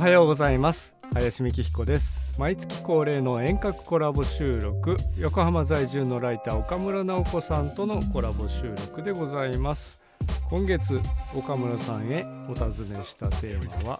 [0.00, 0.94] はようございます。
[1.12, 2.18] 林美希彦です。
[2.38, 4.96] 毎月恒例の遠隔コラボ収録。
[5.18, 10.00] 横浜在住のライター岡村直子さんとのコラボ収録でございます。
[10.48, 10.98] 今月
[11.36, 13.98] 岡村さんへお尋ねしたテーマは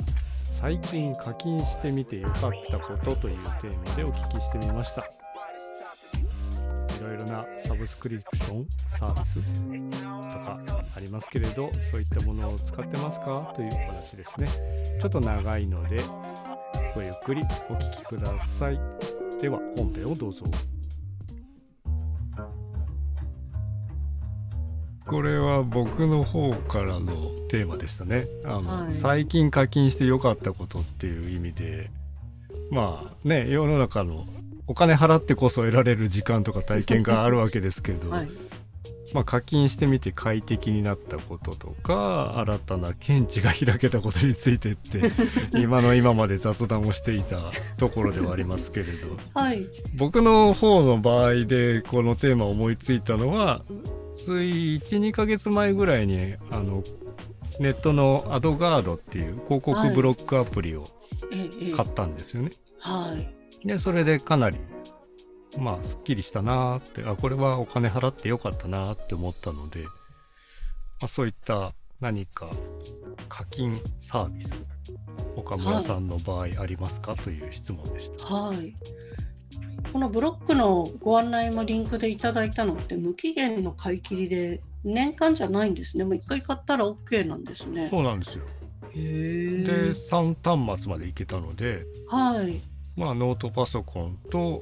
[0.58, 5.19] 最近課金してみてよかったことというテーマでお聞きしてみました。
[7.70, 10.58] サブスクリプションサービスとか
[10.96, 13.52] ありますけれどそういったものを使ってますか？
[13.54, 14.48] というお話ですね。
[15.00, 16.02] ちょっと長いので
[16.96, 18.26] ごゆっくりお聞きくだ
[18.58, 18.80] さい。
[19.40, 20.44] では本編をどうぞ。
[25.06, 27.12] これは僕の方からの
[27.50, 28.26] テーマでしたね。
[28.44, 28.92] あの、はい。
[28.92, 31.88] 最近課金してよかったことっていう意味で。
[32.72, 34.26] まあね世の中の
[34.70, 38.28] お金払ってこそ得られる時間とか体験があるわけですけど、 はい。
[39.12, 45.10] まあ、課金してみて快適になったこととか新たな見地が開けたことについてって
[45.58, 49.66] 今の今まで雑談をしていたところではありますけれど はい。
[49.96, 53.64] 僕の方の場合でこのテーマを思いついたのは
[54.12, 56.84] つい12ヶ月前ぐらいにあの
[57.58, 60.88] ネットのアドガードっていう広告ブロックアプリを
[61.74, 62.52] 買ったんですよね。
[62.78, 63.39] はい。
[63.64, 64.58] でそれでかなり
[65.58, 69.90] まあすっきりしたなーってあこれはお金払ってよかったなーって思ったので、ま
[71.02, 72.48] あ、そういった何か
[73.28, 74.64] 課金サービス
[75.36, 78.34] 岡村さんの場合ありますか、という質問でした。
[78.34, 78.74] はい。
[79.92, 86.04] このブロックのご案内もリンクでいただいたのって無期限の買い切りで年間じゃないんですね。
[86.04, 87.88] もう一回買ったら OK なんですね。
[87.90, 88.44] そうなんですよ。
[88.92, 92.60] で3端末までいけたのではい。
[92.96, 94.60] まあノートパソコンと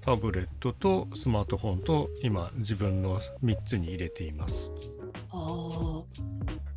[0.00, 4.72] タブレットとスマートフォンと今自分の3つに入れています。
[5.30, 6.02] ああ。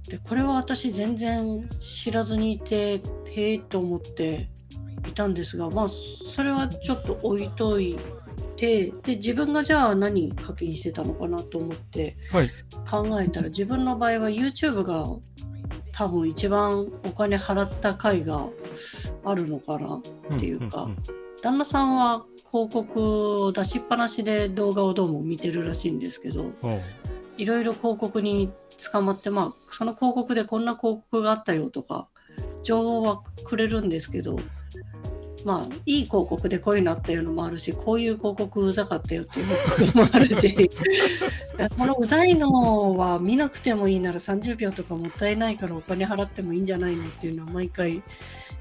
[0.09, 4.49] で、これは私全然知らずにいて、へえと思って
[5.07, 7.97] いたんですが、まあ、それはちょっと置いとい
[8.57, 12.49] て、で、自分がじゃあ何課金してたのかなと思ってはい。
[12.89, 15.07] 考えたら、自分の場合は YouTube が
[15.93, 18.49] 多分一番お金払った回が
[19.25, 20.01] あるのかな？
[20.35, 20.89] っていうか。
[21.41, 26.51] 旦那さんは広告を出しっぱなしで動画をどうも見てるらしいんですけど、
[27.37, 28.51] いろいろ広告に
[28.91, 32.07] 捕まって、まあ、その広告でこんな広告があったよとか、
[32.63, 34.39] 情報はくれるんですけど、
[35.45, 40.69] まあ、いい広告でこういうのあったよのもあるし、こういう広告うざかったよっていう広告もあるし、
[41.77, 48.03] このうざいのは見なくてもいいなら30秒とかもったいないからお金払ってもいいんじゃないのっていうのは毎回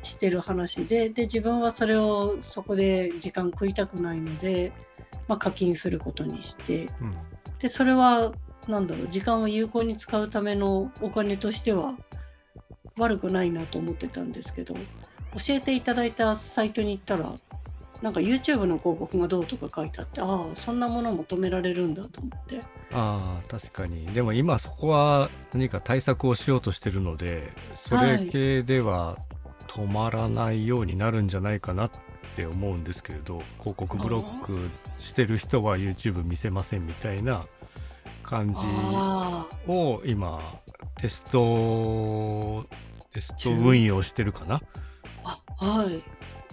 [0.03, 4.72] してる話で、で、自分はそれをそこで時間食いたくないので、
[5.28, 7.16] まあ、課金することにして、うん。
[7.61, 8.33] でそれは
[8.66, 11.94] なんだろう時間を有効に使うためのお金としては
[12.99, 14.81] 悪くないなと思ってたんですけど教
[15.55, 17.34] えていただいたサイトに行ったら
[18.03, 22.61] なんか YouTube の広告がどうとか書いてあってああそんなものも止められるんだと思って。
[22.93, 24.06] ああ確かに。
[24.06, 29.19] でも今そこは何か対策をしようとしてるのでそれ系では
[29.70, 31.91] 止まらないようになるんじゃないかなっ
[32.34, 37.47] て思うんですけれど広告ブロックしてる人は YouTube 見せませんみたいな
[38.25, 40.41] 感じあを今
[41.00, 42.66] テスト
[43.12, 44.60] テスト運用してるかな？
[45.56, 46.02] はい。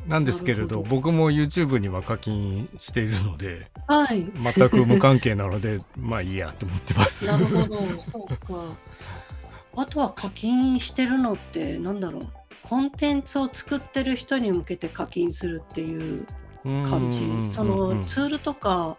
[0.10, 0.82] なんですけれど。
[0.84, 4.26] 僕も YouTube には課金しているのではい。
[4.56, 7.26] 全く無関係なので まあいいやと思ってます。
[7.26, 7.78] なるほど。
[8.00, 8.64] そうか。
[9.76, 12.28] あとは課金してるのってなんだろう
[12.68, 16.28] コンテンツを作ってる人に向けて課金するっていう
[16.66, 17.22] 感じ。
[17.50, 18.98] そのツールとか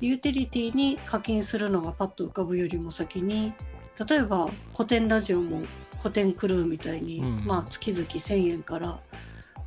[0.00, 3.52] ユーティリティに課金するのがパッと浮かぶよりも先に
[4.08, 5.62] 例えば古典ラジオも
[5.98, 8.98] 古典クルーみたいに、うんまあ月々1,000円から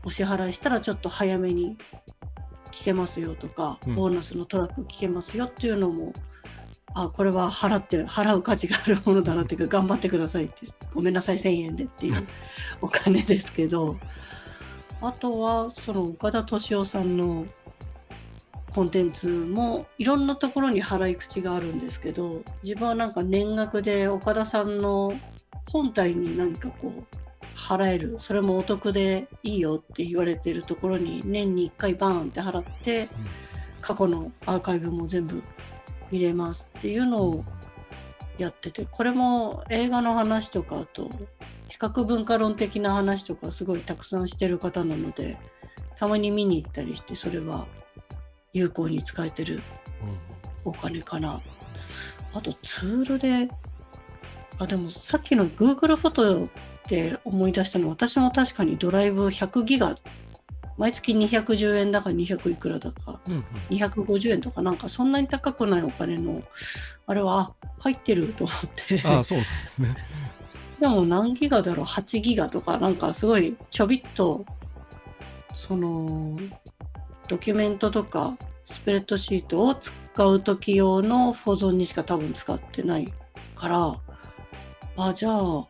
[0.04, 1.78] お支払いしたらちょっと早めに
[2.72, 3.96] 聞けますよとか、うん。
[3.96, 6.12] ボーナスのトラック聞けますよっていうのも
[6.94, 12.28] あこれは払って払う価値があるものだなっていうか頑張ってくださいってごめんなさい1,000円でっていう
[12.82, 13.98] お金ですけど。
[15.02, 17.48] あとはその岡田敏夫さんの
[18.74, 25.14] コンテンツもいろんなところに払い口があるんですけど自分はなんか年額で岡田さんの
[25.70, 27.18] 本体に何かこう
[27.58, 33.10] 払えるそれもお得でいいよって言われてるところに年に1回バーンって払って
[33.82, 35.42] 過去のアーカイブも全部
[36.12, 37.46] 見れますっていうのを
[38.38, 41.10] やっててこれも映画の話とかあと
[41.68, 45.38] 比較文化論的な話とかすごいたくさんしてる方なので
[45.96, 47.68] たまに見に行ったりしてそれは
[48.54, 49.62] 有効に使えてる
[50.66, 51.42] お金かな。
[52.34, 53.50] あとツールで
[54.58, 56.48] あでもさっきの Google フォトっ
[56.88, 59.96] て思い出したのは私も確かにドライブ100ギガ
[60.78, 63.20] 毎月210円だか200いくらだか。
[63.28, 63.46] うんうん。
[63.70, 64.62] 250円とか。
[64.62, 66.42] なんかそんなに高くないお金の
[67.08, 69.02] あれはあ入ってると思って。
[69.06, 69.96] ああそうですね。
[70.80, 72.78] でも何ギガだろう？8ギガとか。
[72.78, 74.46] なんかすごいちょびっと
[75.54, 76.38] その
[77.28, 79.94] ドキュメントとかスプレッドシートを使
[80.26, 83.14] う時用の保存にしか多分使ってない
[83.56, 83.96] から。
[84.98, 85.68] あじゃあ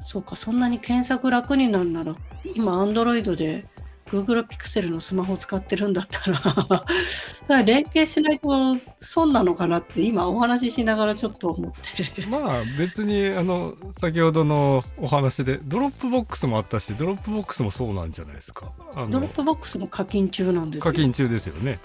[0.00, 2.14] そうかそんなに検索楽になるなら
[2.54, 3.66] 今 Android で
[4.12, 6.36] Google Pixel のスマホ使ってるんだったら
[7.02, 11.72] それは連携しないと損なのかなって今お話ししながらちょっと思っ
[12.14, 18.70] てまあ別にあの先ほどのお話で Dropbox もあったし Dropbox もそうなんじゃないですか。
[19.08, 21.78] ドロップボックスも課金中なんですよ課金中ですよね。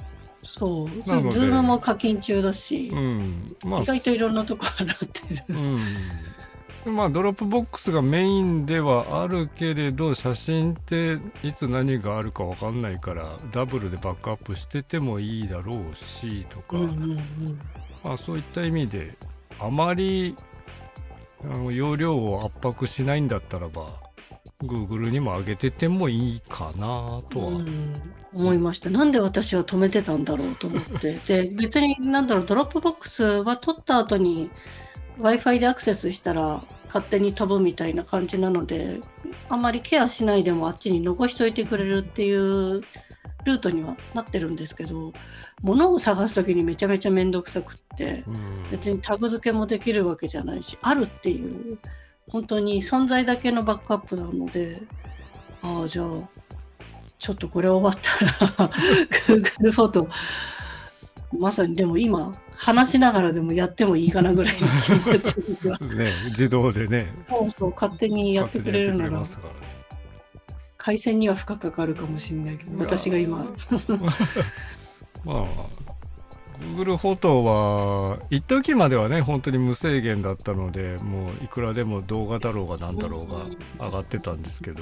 [0.44, 1.32] そう。
[1.32, 3.56] Zoom も課金中だし、うん。
[3.64, 5.44] まあ意外といろんなとこ払ってる。
[5.50, 5.80] うん。
[6.92, 16.78] まあ Dropbox がメインではあるけれど写真っていつ何があるかわかんないからダブルでバックアップしててもいいだろうしとか。
[18.04, 19.18] まあそういった意味で
[19.60, 20.36] あまり
[21.44, 23.88] あの容量を圧迫しないんだったらば
[24.64, 28.02] Google にも上げててもいいかなとは、うん
[28.34, 28.90] 思いました。
[28.90, 31.14] なんで私は止めてたんだろうと思って。
[31.26, 34.52] で、別になんだろう、 Dropbox は撮った後に
[35.20, 39.00] Wi-Fi でアクセスしたら勝手に飛ぶみたいな感じなので、
[39.50, 42.82] あんまりケアしないでもあっちに残しといてくれるっていう
[43.46, 45.14] ルートにはなってるんですけど、
[45.62, 48.58] 物を探すときにめちゃめちゃめんどくさくって、うん。
[48.72, 51.78] 別にタグ付けもできるわけじゃないしあるっていう
[52.30, 54.82] 本当に存在だけのバックアップなので
[55.62, 56.08] ああじゃあ
[57.18, 58.70] ちょっとこれ終わったら
[59.28, 60.08] Google フォト。
[61.38, 67.14] まさにでも今話しながらでもやってもいいかなぐらいの気持ちが ね自動でね。
[67.26, 69.20] そうそう勝手にやってくれるなら。
[69.22, 69.26] ね
[70.78, 73.40] 回線には負荷かかるかもしれないけど私が今。
[75.26, 75.46] まあ
[76.60, 83.32] Google フォトは一時まではね本当に無制限だったのでもういくらでも動画だろうが何だろう
[83.80, 84.82] が上がってたんですけど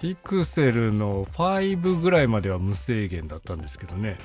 [0.00, 4.18] ピクセルの5ぐらいまでは無制限だったんですけどね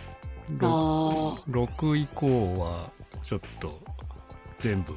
[0.62, 2.92] ああ6以降は
[3.24, 3.80] ちょっと
[4.60, 4.94] 全部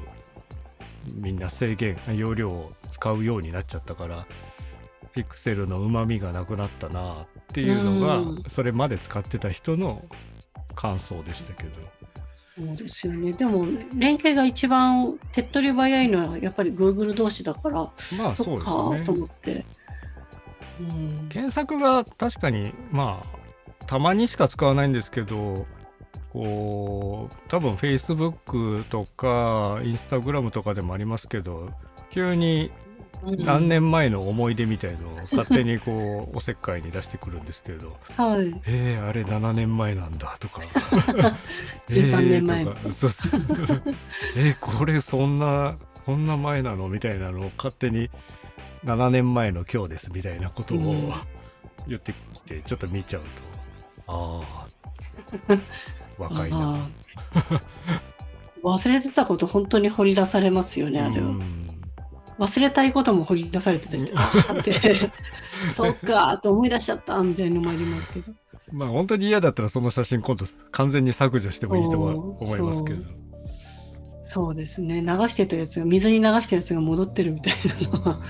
[1.13, 4.25] みんな制限容量を使うようになっちゃったから
[5.13, 8.43] ピクセルのうまみがなくなったなっていうのがうん。
[8.47, 10.03] それまで使ってた人の
[10.75, 11.69] 感想でしたけど。
[12.57, 13.33] そうですよね。
[13.33, 17.89] でも連携が一番手っ取り早いのはやっぱり Google 同士だからま
[18.29, 19.65] あそうそっかとですね思って。
[20.79, 23.34] うん、検索が確かにまあ
[23.87, 25.65] たまにしか使わないんですけど
[26.33, 31.71] こう多分 Facebook とか Instagram とかでもありますけど
[32.11, 32.71] 急に
[33.23, 38.53] 何年前の思い出みたいのを勝手にこうおせっかいに出してくるんですけどはい。
[38.67, 40.61] 「えー、あれ7年前なんだ」とか。
[41.89, 42.61] 13年前。
[42.61, 43.41] えーとかそうそう。
[44.37, 48.09] えーこれそんなそんな前なのみたいなのを勝手に
[48.83, 51.13] 7年前の今日ですみたいなことを、うん。
[51.87, 53.54] 言ってきてちょっと見ちゃうと
[54.07, 54.67] ああ
[56.17, 56.87] 若いな。
[58.63, 61.27] 忘れてたこと本当に掘り出されますよね、あれは。
[61.27, 61.65] うん
[62.37, 64.29] 忘れたいことも掘り出されてたりとか、
[64.59, 64.73] って、
[65.71, 68.33] そっかーと思い出しちゃったみたいなのもありますけど。
[68.71, 73.03] まあ本当に嫌だったらその写真今度完全に削除してもいいとは思いますけど。
[74.21, 75.01] そうですね。
[75.01, 77.53] 流してたやつが、水に流したやつが戻ってるみたい
[77.91, 78.21] なのは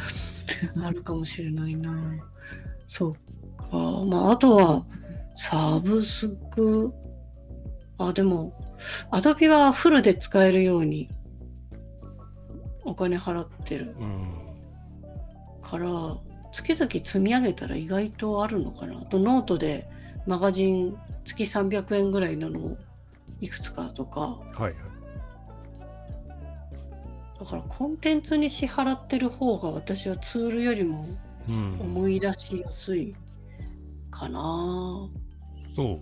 [0.83, 1.91] あるかもしれないな。
[2.85, 3.13] そう
[3.63, 3.77] か。
[4.07, 4.85] まあ、あとは、
[5.35, 6.93] サブスク。
[7.97, 8.53] あ、でも、
[9.11, 11.09] Adobe はフルで使えるように
[12.83, 14.45] お金払ってるうん
[15.61, 15.89] から、
[16.51, 18.99] 月々積み上げたら意外とあるのかな。
[18.99, 19.89] あと、ノートで
[20.25, 22.77] マガジン月300円ぐらいなのを
[23.41, 24.75] いくつかとか、はいはい。
[27.39, 31.05] だからコンテンツに支払ってる方が私はツールよりも
[31.47, 33.15] うん、思い出しやすい
[34.09, 35.07] かな。
[35.75, 35.99] そう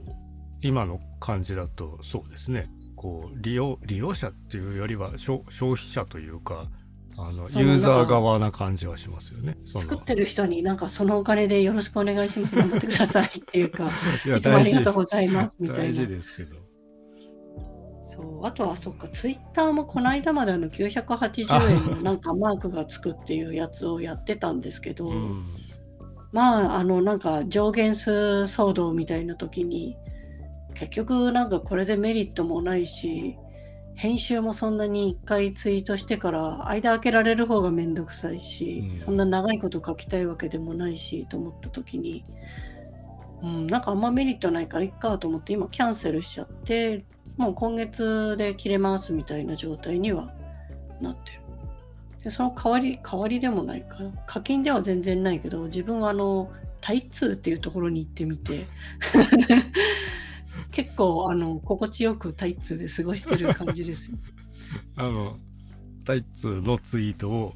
[0.62, 6.70] 今の感じだとそうですねこう利用利用者っていうよりは消消費者というか
[7.18, 9.56] あのユーザー側な感じはしますよね。
[9.66, 12.56] 作ってる人になんかそのお金でよろしくお願いします。
[12.56, 13.84] 頑張ってくださいっていうか、
[14.26, 15.94] いやいつもありがとうございますみたい大な。
[15.94, 16.56] 事ですけど。
[18.06, 25.46] そうあとはそっか、ツイッターもこの間まであの980円のなんかマークがつくっていうやつをやってたんですけど、うん
[26.34, 29.96] まああのなんか上限数騒動みたいな時に
[30.74, 33.38] 結局なんかこれでメリットもないし
[33.96, 42.26] 編集もそんなに1回ツイートしてから間開けられる方がめんどくさいし、うんそんな長いこと書きたいわけでもないしと思った時に、
[43.44, 47.06] うん、なんかあんまメリットないからいっかと思って今キャンセルしちゃって
[47.38, 50.34] もう今月で切れますみたいな状態には
[51.00, 51.43] なってる。
[52.24, 53.98] でその代わり代わりでもないか。
[54.26, 56.52] 課金では全然ないけど自分はあの
[56.82, 58.66] タイツーっていうところに行ってみて。
[60.72, 64.18] 結構あの心地よくタイツーで過ごしてる感じですよ。
[64.98, 65.38] あの
[66.04, 67.54] タイツのツイートを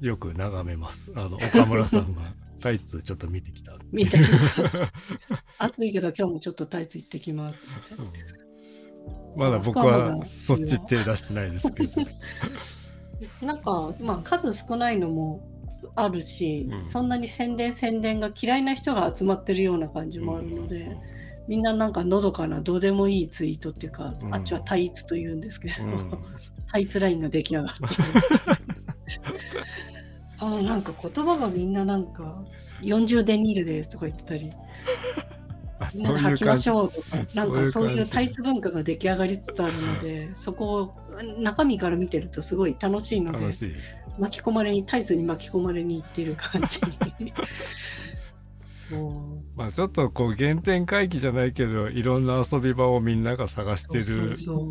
[0.00, 1.12] よく眺めます。
[1.14, 2.22] あの岡村さんが
[2.60, 3.76] タイツちょっと見てきた。
[3.92, 4.62] 見てきます。
[5.58, 7.66] 暑いけど今日もちょっとタイツ行ってきます。
[7.66, 8.04] みたいな。
[8.04, 8.38] うん
[9.36, 12.02] まだ僕はそっち手出してないですけど
[13.42, 15.40] なんかまあ数少ないのも
[15.94, 16.86] あるし、うん。
[16.86, 20.96] そんなに宣伝宣伝が嫌いな人が集まってるような感じもあるので、
[21.46, 24.34] みんななんかのどかなどうでもいいツイートっていうか、うん。
[24.34, 26.18] あっちはタイツと言うんですけど、うん。
[26.70, 27.82] タイツラインが出来上がって。
[27.82, 27.88] る
[30.34, 32.44] そのなんか言葉がみんななんか
[32.82, 34.52] 40デニールですとか言ってたり。
[34.52, 35.27] あ
[35.94, 40.94] みんなで履きましょうとかなんかそういうタイツツ文化が出来上がりつつあるのでそこを
[41.40, 43.52] 中身から見てるとすごい楽しいので
[44.18, 46.80] 巻き込まれにタイツに巻き込まれにいってる感じ
[49.56, 54.68] まあちょっとこう原点回帰じゃないけどいろんな遊び場をみんなが探してるそうそう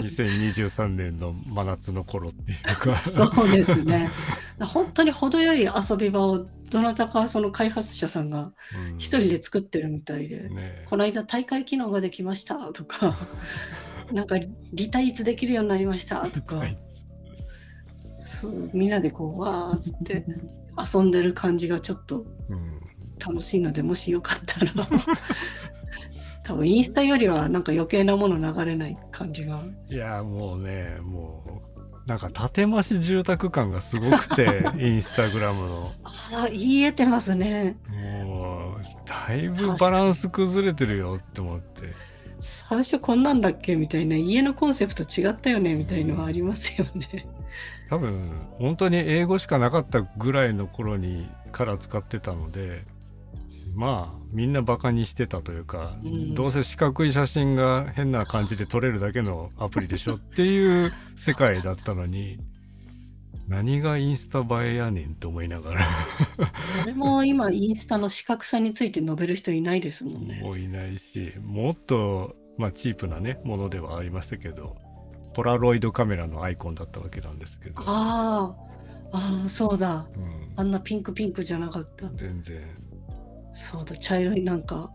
[0.00, 2.96] 2023年の真夏の頃っていうか。
[2.96, 4.10] そうですね。
[4.60, 8.52] 本当に程よい遊び場をどなたかその開発者さんが
[8.90, 8.98] うん。
[8.98, 10.84] 一人で作ってるみたいで、ね。
[10.88, 13.16] この間大会機能ができましたとか。
[14.12, 14.36] なんか
[14.72, 16.76] リタイツできるようになりましたとか、はい
[18.24, 20.24] そうみんなでこうわーっつって
[20.94, 22.73] 遊んでる感じがちょっとうん
[23.18, 24.72] 楽しいのでもしよかったら。
[26.44, 29.62] 多分インスタよりはなんか余計なもの流れない感じが。
[29.88, 35.90] いやもうねもうなんか建増し住宅感がすごくて インスタグラムの。
[36.04, 37.76] ああ言えてますね。
[38.24, 41.92] もうだいぶバランス崩れてるよって思って。
[42.40, 44.16] 最初こんなんだっけみたいな。
[44.16, 47.26] 家のコンセプト違ったよねみたいのはありますよね。
[47.88, 52.84] 多分本当に英語しかなかったぐらいの頃にから使ってたので
[53.74, 56.34] まあみんなバカにしてたというか、うん。
[56.34, 62.38] どうせ四角い写真が変な感じで撮れるだけのアプリでしょっていう世界だったのに
[63.48, 65.80] 何がインスタ映えやねんって思いながら。
[66.84, 70.40] 俺も今インスタの四角さについて述べる人いないですもんね。
[70.42, 74.76] もういないしもっと、まあ、チープなねものではありましたけど
[75.34, 78.54] ポラロイドカメラのアイコンだったわけなんですけど、あ
[79.12, 80.06] あああそうだ。
[80.16, 82.08] うん、あんなピンクピンクじゃなかった。
[82.14, 82.62] 全然
[83.54, 84.90] そうだ茶色いなんか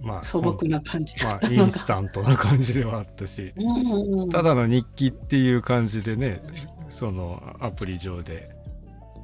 [0.00, 4.30] まあ素朴な感じだまあ、ったのが、インスタントな感じではあったしうんうんうん。
[4.30, 6.42] ただの日記っていう感じでね
[6.88, 8.62] そのアプリ上で。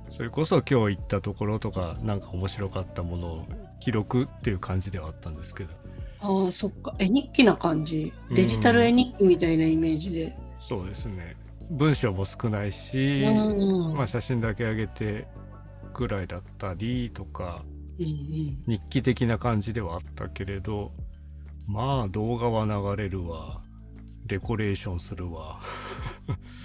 [0.08, 3.46] それこそ今日行ったところとかなんか面白かったものを
[3.78, 5.70] 記録っていう感じではあったんですけど。
[6.20, 6.94] ああそっか。
[6.98, 8.12] 絵日記な感じ。
[8.34, 11.36] デジタル絵日記みたいなイメージで、そうですね。
[11.70, 13.96] 文章も少ないし、うんうん。
[13.96, 15.26] まあ、写真だけ上げて
[15.98, 17.64] ぐらいだったりとか
[17.98, 20.92] 日記的な感じではあったけれど
[21.66, 23.60] まあ動画は流れるわ。
[24.24, 25.60] デコレーションするわ。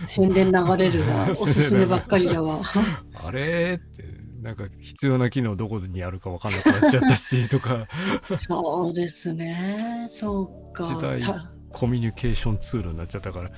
[0.06, 1.30] 宣伝流れるわ。
[1.42, 2.62] おすすめばっかりだわ。
[3.16, 4.04] あれって
[4.42, 7.88] なんか必要な機能どこにあるか分かんなくなっちゃったしとか。
[8.38, 10.08] そうですね。
[10.10, 10.84] そうか。
[10.86, 13.52] 時代たコミュニケーションツールになっちゃったから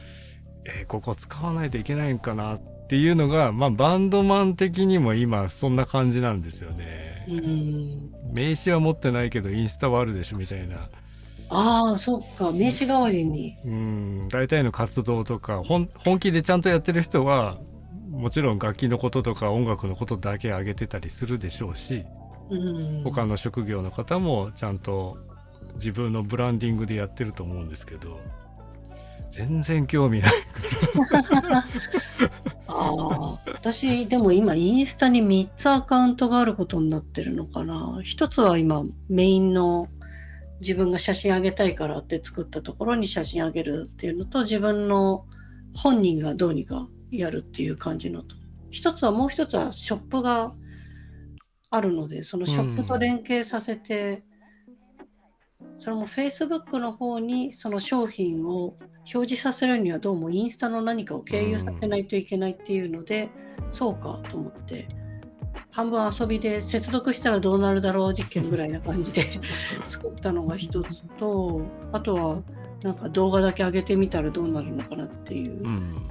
[0.66, 7.26] えーここ使わないといけないんかなっていうのがまあバンドマン的にも今そんな感じなんですよね。
[7.28, 8.12] うん。
[8.32, 10.90] 名刺は持ってないけどインスタはあるでしょみたいな。
[11.50, 12.52] ああそっか。
[12.52, 13.58] 名刺代わりに。
[13.66, 14.28] うん。
[14.30, 17.58] 大体の活動とか本本気でちゃんとやってる人は
[18.10, 22.06] もちろん楽器のこととか音楽のことだけ上げてたりするでしょうし
[22.50, 23.04] うん。
[23.04, 25.18] 他の職業の方もちゃんと
[25.76, 28.20] 自分のブランディングでやってると思うんですけど
[29.32, 30.32] 全然興味ない
[32.78, 38.02] ああ私でも今インスタに3つアカウントがあることになってるのかな。
[38.04, 39.88] 一つは今メインの
[40.60, 45.26] 自分が写真あげたいからって作ったところに写真あげるっていうのと自分の
[45.74, 48.36] 本人がどうにかやるっていう感じのと。
[48.72, 50.54] 一つはもう一つはショップが
[51.70, 54.24] あるのでそのショップと連携させて、
[55.78, 58.76] それも Facebook の方にその商品を
[59.14, 63.30] 表示させるにはどうもインスタの何かを経由させないといけないっていうので、
[63.70, 64.88] そうかと思って
[65.72, 69.24] 半分遊びで接続したらどうなるだろう実験ぐらいな感じで
[69.88, 72.42] 作ったのが一つとあとは
[72.82, 76.10] なんか動画だけ上げてみたらどうなるのかなっていう、うん。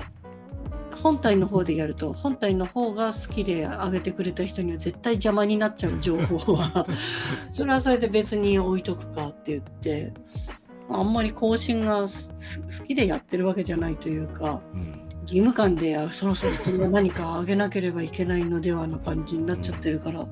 [0.96, 6.86] 本体の方でやると本体の方が好きで上げてくれた人には絶対邪魔になっちゃう情報は。
[7.50, 10.12] それはそれで別に置いとくかって言って。
[10.90, 15.04] あんまり更新がす好きでやってるわけじゃないというかうん。
[15.24, 20.26] 義務感であそろそろこれは何か上げなければいけないのではな感じになっちゃってるから、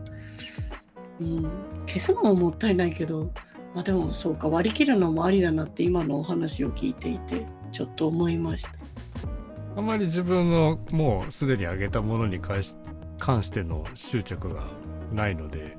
[1.21, 1.43] うん、
[1.87, 3.33] 消すのももったいないけど、
[3.75, 8.82] まあ、でもそうか割り切るのもありだなって今のお話を聞いていてちょっと思いました。
[9.77, 12.77] あまり自分のもうすでに上げたものに関し
[13.19, 14.65] 関しての執着が
[15.13, 15.77] ないので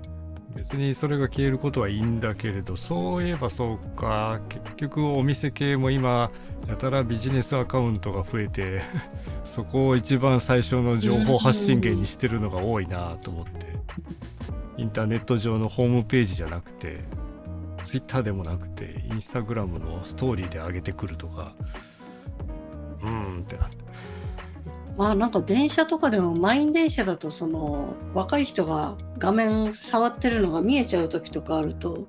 [0.55, 4.39] 別にそれが消えることはいいんだけれどそういえばそうか。
[4.49, 6.31] 結局お店系も今
[6.67, 8.81] やたらビジネスアカウントが増えて
[9.43, 13.73] そこを一番最初の情報発信源にしてるのが多いなと思って。
[14.77, 16.99] インターネット上のホームページじゃなくて
[17.83, 21.53] ツイッターでもなくてインスタグラムのストーリーで上げてくるとか
[23.03, 23.77] うんってなって。
[24.97, 32.07] まあなんか電車とかでも満員電車だとその若い人が画面触ってるのが見えちゃう時とかあると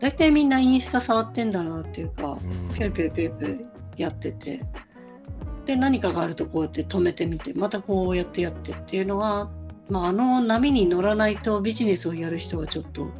[0.00, 4.60] 大体みんなインスタ触ってんだなっていうかうんピュイピュイピュイピュイやってて
[5.64, 9.50] で何かがあるとこうやって止めてみてまたこうやってやってっていうのは、
[9.88, 13.12] まあ、あの波に乗らないとビジネスをやる人はちょっと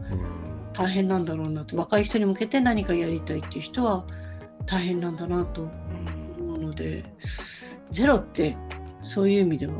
[0.73, 4.05] 大変なんだろうなと若い人に向けて何かやりたいっていう人は
[4.67, 6.18] 大変なんだなとうん
[6.78, 7.02] で
[7.90, 8.56] ゼロって
[9.02, 9.73] そういう意味では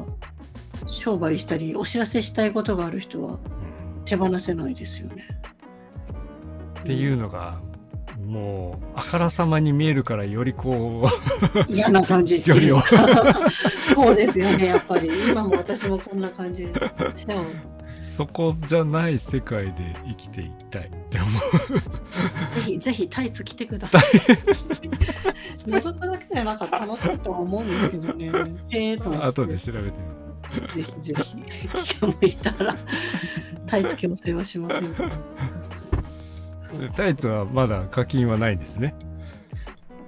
[0.87, 5.29] 商売したりお知らせしたいことがある人はうん手放せないですよね。
[6.81, 7.61] っていうのが
[8.27, 11.05] もうあからさまに見えるからよりこ
[11.69, 12.79] 嫌な感じって距離を。
[12.79, 13.51] いうか
[13.95, 15.11] そうですよねやっぱり。
[15.31, 16.73] 今も私もこんな感じで
[18.19, 21.31] そこじゃない世界で生きていきたいって思
[22.57, 24.03] ぜひぜひタイツ着てください。
[25.71, 28.33] 覗くだけでなんか楽しいとは思うんですけどね。
[28.71, 29.27] へえとう思って。
[29.29, 30.01] 後で調べて
[30.51, 31.37] みるぜひぜひ
[31.85, 32.77] 気が向いたら
[33.69, 34.93] タイツ強制はしません
[36.97, 38.97] タイツはまだ課金はないんですね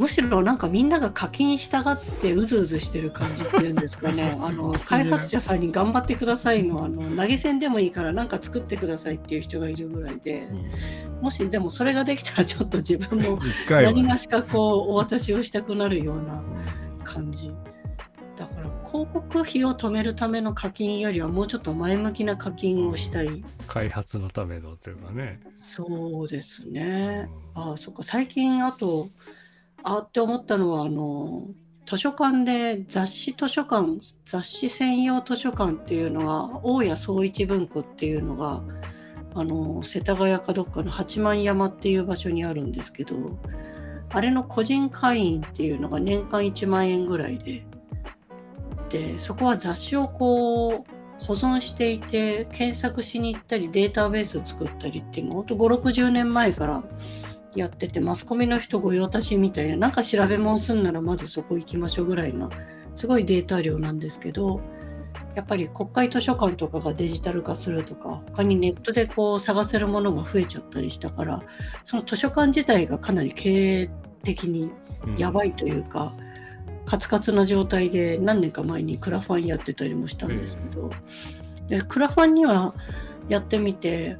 [0.01, 4.35] むしろなんかみんなが課金したがってうずうずしてる感じっていうんですかね。
[4.41, 10.49] あの開発者さんに頑張ってくださいのあの投げ銭でもいいからなんか作ってくださいっていう人がいるぐらいで、
[11.21, 16.43] もしでもそれができたらちょっと自分も何がしかこうお渡しをしたくなるような
[17.05, 17.51] 感じ。
[18.41, 23.45] だから広告費を止めるための課金よりはもうちょっと前向きな課金をしたい。
[23.67, 25.41] 開発のためのというかね。
[25.57, 27.29] そうですね。
[27.53, 28.03] ああそっか。
[28.03, 29.07] 最近あと
[29.83, 31.47] あって思ったのはあの
[31.87, 38.63] 図書館で雑誌図書館雑誌専用図書館っていうのは大谷総一文庫っていうのが
[39.35, 43.17] あの世田谷かどっかの八幡山っていう場所にあるんですけど
[44.11, 47.65] あれの個人会員っていうのが年間1万円ぐらいで
[48.89, 56.83] でそこは雑誌をこう保存していて検索しに行ったりデータベースを作ったりっていうのほんと560年前から
[57.55, 62.49] やっててマスコミの人御用達みたいななんか調べ物すんならまずそこ行きましょうぐらいな
[62.95, 64.61] すごいデータ量なんですけど
[65.35, 71.43] やっぱり国会図書館とかがデジタル化するとか他にネットでこう探せるものが増えちゃったりしたから
[71.85, 73.91] その図書館自体がかなり経営
[74.23, 74.73] 的に
[75.17, 76.13] やばいいというか、
[76.85, 80.91] カツカツな状態で何年か前にクラファンやってたりもしたんですけど、
[81.69, 82.75] でクラファンには
[83.29, 84.17] やってみて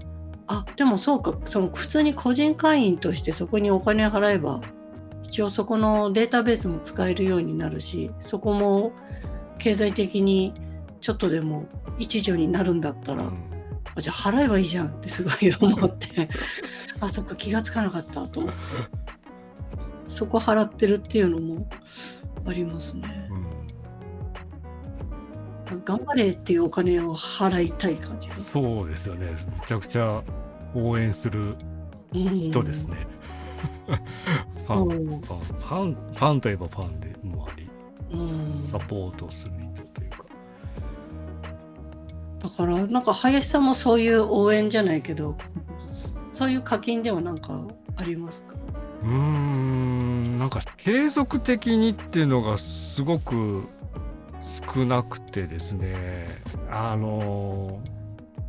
[0.53, 1.39] あでもそうか。
[1.45, 4.61] その普通に個人会員としてそこにお金払えば
[5.23, 8.93] 一応そこのデータベースも使えるようになるしそこも
[9.61, 10.53] 経済的に
[11.01, 11.67] ちょっとでも
[12.01, 13.31] 一助になるんだったら、
[13.95, 16.29] あじゃあ払えばいいじゃんってすごい思って。
[16.99, 18.59] あそっか気がつかなかったと思って。
[20.09, 21.69] そこ払ってるっていうのも
[22.45, 23.30] ありますね
[25.85, 28.29] 頑張れっていうお金を払いたい感じ。
[28.29, 29.27] がそうですよね。
[29.31, 30.23] めちゃくちゃ
[30.75, 31.57] 応援する
[32.13, 32.97] 人ですね、
[34.67, 35.21] ファンうん。
[35.21, 37.69] ファンファンといえばファンでもあり
[38.13, 38.53] うん。
[38.53, 40.25] サポートする人というか。
[42.41, 45.37] だからなんか林さんもそういう応援じゃないけど
[46.33, 47.61] そういう課金ではなんか
[47.97, 48.55] ありますか？
[49.03, 53.65] うーんなんか継続的にっていうのがすごく
[54.75, 56.27] 少なくてですね
[56.71, 57.81] あの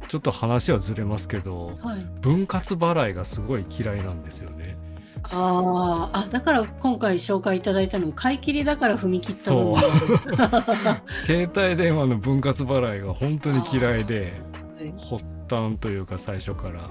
[0.08, 2.00] ちょっと話はずれますけどはい。
[2.22, 4.78] 分割払いがすごい嫌いなんですよね。
[5.24, 9.88] あーあだから今回紹介いただいたのも買い切りだから踏み切った部分そ
[10.34, 10.36] う。
[10.36, 14.34] が 携帯電話の分割払いが本当に嫌いで
[14.80, 16.82] はい発端というか最初から。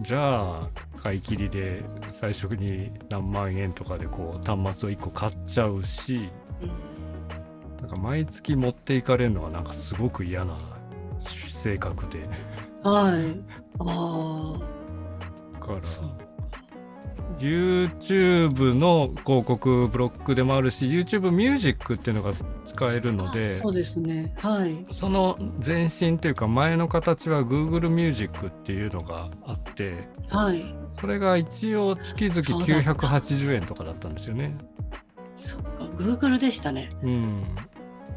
[0.00, 0.68] じゃあ
[1.02, 6.30] 買い切りで最初に何万円とかでこう端末を1個買っちゃうし
[7.80, 10.58] なんか毎月持っていかれるのはなんかすごく嫌な
[11.20, 12.22] 性格で
[12.82, 13.40] はい。
[13.80, 14.58] あ
[15.54, 16.28] だから。
[17.38, 22.32] YouTube の広告ブロックでもあるし YouTube ミュージックっていうのが
[22.64, 24.34] 使えるのでそうですね。
[24.38, 24.84] はい。
[24.92, 30.74] その前身というか前の形は Google ミュージックっていうのがあってはい。
[31.00, 34.56] それが一応月々そうだった980円とかだったんですよね。
[35.36, 36.88] そっか、Google でしたね。
[37.02, 37.44] うん、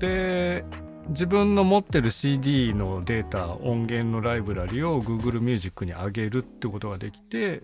[0.02, 0.66] で
[1.10, 7.62] 自分の持ってる CD のデータ音源のライブラリを Google ミュージックに上げるってことができて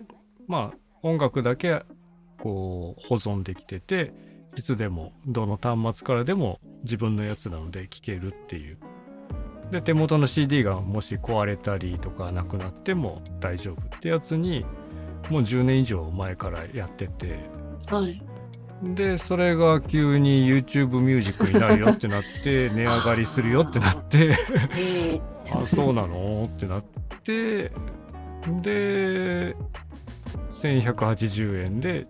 [0.48, 1.82] まあ音楽だけ
[2.40, 4.14] こう保存できてて
[4.56, 8.78] いつでもどの端末からでも自分のやつなので聴けるっていう。
[9.72, 14.66] で手元の CD がもし壊れたりとかなくなっても大丈夫ってやつに
[15.30, 17.50] もう10年以上前からやってて
[17.88, 18.22] はい。
[18.84, 24.32] でそれが急に YouTube ミュージックになるよってなって 値上がりするよってなって。
[24.78, 26.44] ええあそうなの？
[26.54, 26.84] ってなっ
[27.24, 27.72] て。
[28.62, 29.56] で
[30.52, 32.06] 1180円で。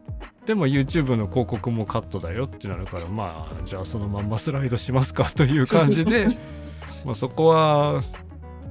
[0.46, 6.28] でも YouTube の広告もカットだよってなるからまあじゃあそのまんまスライドしますかという感じで。
[7.06, 8.00] まあそこは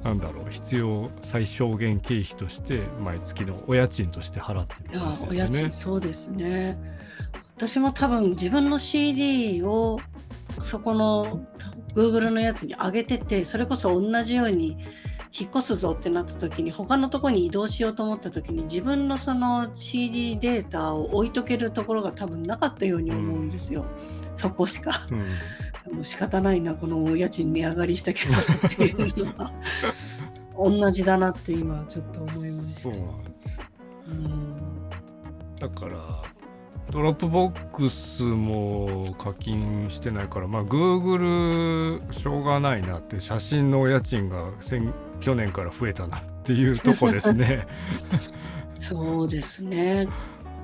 [0.05, 5.81] なんだろう必要最小限経費として毎月のお家賃として払ってるいや感じお家です。
[5.81, 6.96] そうですね
[7.57, 9.99] 私も多分自分の CD を
[10.63, 11.47] そこの
[11.95, 14.77] Google のやつに上げててそれこそ同じように
[15.39, 23.85] 引っ越すぞってなった時に他のとこに移動しようと思った時に自分のその CD データを置いとけるところが多分なかったように思うんですよ、
[24.35, 25.07] そこしか。
[25.11, 25.95] うん。
[25.97, 28.35] もう仕方ないなこのお家賃値上がりしたけど
[28.67, 29.53] っていうのは。
[30.59, 32.81] 同じだなって今ちょっと思いました。
[32.81, 33.61] そうなんです
[34.09, 34.57] うん。
[35.59, 36.23] だから
[36.91, 47.67] Dropbox も課金してないからまあ Google しょうがないなって写真のお家賃が先去年から増えたなっていうとこですね。
[48.77, 50.09] そうですね。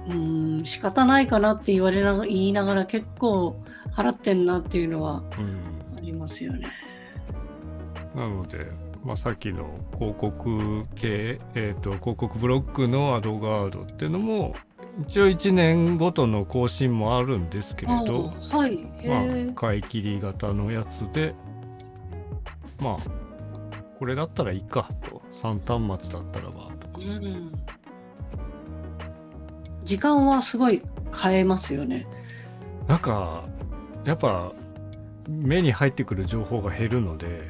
[0.08, 3.56] うん、仕方ないかなって言われな言いながら結構
[3.92, 6.68] 払ってんなっていうのはうん、ありますよね。
[8.14, 8.66] なので、
[9.04, 14.54] まあ、さっきの広告系、えー、と広告ブロックのアドガードっていうのも
[15.00, 18.74] 一応1年ごとの更新もあるんですけれど、あはい。
[18.74, 21.34] へまえあ、買い切り型のやつで
[22.78, 22.96] まあ
[23.98, 27.52] これだったらいいかと3端末だったらばとかうん。
[29.84, 30.82] 時間はすごい
[31.22, 32.06] 変えますよね。
[32.86, 33.42] なんか
[34.04, 34.52] やっぱ
[35.28, 37.48] 目に入ってくる情報が減るので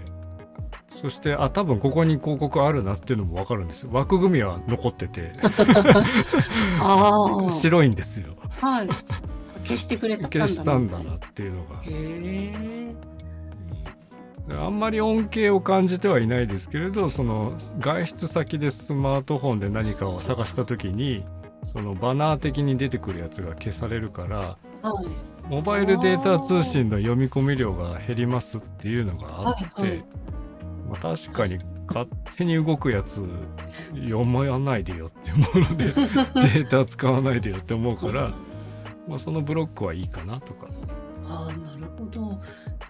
[0.94, 5.32] そしてあ多分ここに広告あるなっていうのも分かるんですよ枠組みは残ってて
[6.80, 8.66] あ白いんですよあ。
[8.66, 8.88] はい。
[9.64, 10.46] 消してくれたんだな。
[10.46, 12.94] 消したんだなっていうのがへえ。
[14.50, 21.24] あんまり恩恵を感じてはいないですけれどその外出先でスマートフォンで何かを探した時に
[21.62, 25.06] そのバナー的に出てくるやつが消されるからはい。
[25.48, 30.04] モバイルデータ通信の読み込み量が減りますっていうのがあって、はいはい
[30.92, 33.22] まあ、確かに勝手に動くやつ
[33.94, 38.30] 読まないでよって思うので データ使わないでよって思うから、
[39.08, 40.66] まあ、そのブロックはいいかなとか。
[41.26, 42.38] ああなるほど。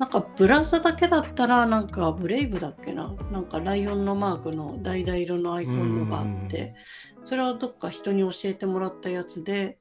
[0.00, 6.74] なんかブラウザだけだったらなんかブレイブだっけななんかライオンのマークの橙色のアイコンのがあって
[7.22, 9.78] それはどっか人に教えてもらったやつで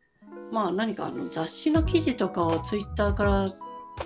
[0.52, 3.48] まあ何かあの雑誌の記事とかをツイッターから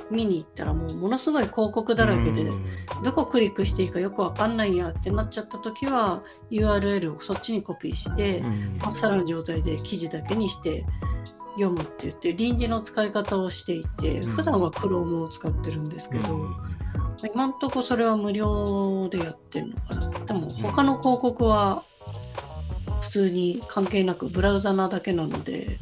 [0.09, 2.65] 見に行ったらもうものすごい広告だらけでうん。
[3.03, 8.77] どこクリックしていいかよくわかんないやってなっちゃった時は URL をそっちにコピーしてうん。
[8.79, 10.85] まっさらな状態で記事だけにして
[11.57, 14.31] 読むって言って臨時の使い方をしていてうん。
[14.31, 16.55] 普段は Chrome を使ってるんですけど、うん。
[17.33, 20.25] 今んとこそれは無料でやってるのかな。
[20.25, 21.83] でも他の広告は
[23.01, 25.79] 普通に関係なくブラウザなだけなので、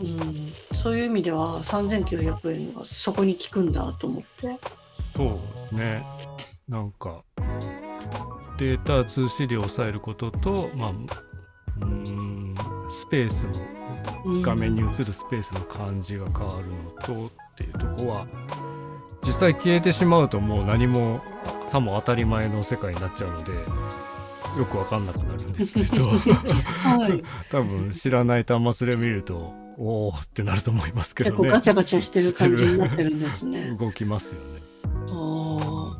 [0.00, 0.06] うん。
[0.06, 4.58] うん、そういう意味では3900円がそこに効くんだと思って。
[5.16, 5.40] そ
[5.72, 6.04] うね。
[6.68, 7.22] なんか
[8.58, 12.54] データ通信量を抑えることとまあうーん
[12.90, 13.50] スペースの
[14.24, 14.42] うん。
[14.42, 18.26] 画面に映るスペースの感じが変わるのとっていうとこは
[19.22, 21.20] 実際消えてしまうともう何も
[21.70, 26.04] さも当たり前の世界になっちゃうのでよくわかんなくなるんですけど。
[26.86, 31.36] はい、多分知らない端末で見るとおおってなると思いますけどね。
[31.36, 33.74] 結構ガチャガチャしてる感じになってるんですね。
[33.78, 34.62] 動きますよね。
[35.10, 35.96] あ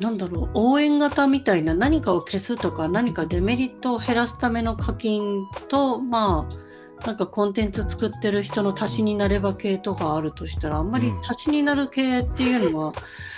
[0.00, 11.20] なんだろう応援型みたいな何かを消すとか何かデメリットを減らすための課金とまあなんかコンテンツ作ってる人の足しになれば系とかあるとしたらあんまりうん。
[11.20, 12.92] 足しになる系っていうのは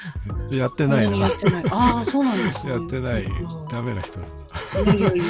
[0.50, 1.16] やってないな。
[1.16, 1.64] やってない。
[1.70, 2.72] ああそうなんですね。
[2.76, 3.28] やってない。
[3.70, 4.20] ダメな人。
[4.96, 5.24] いやいや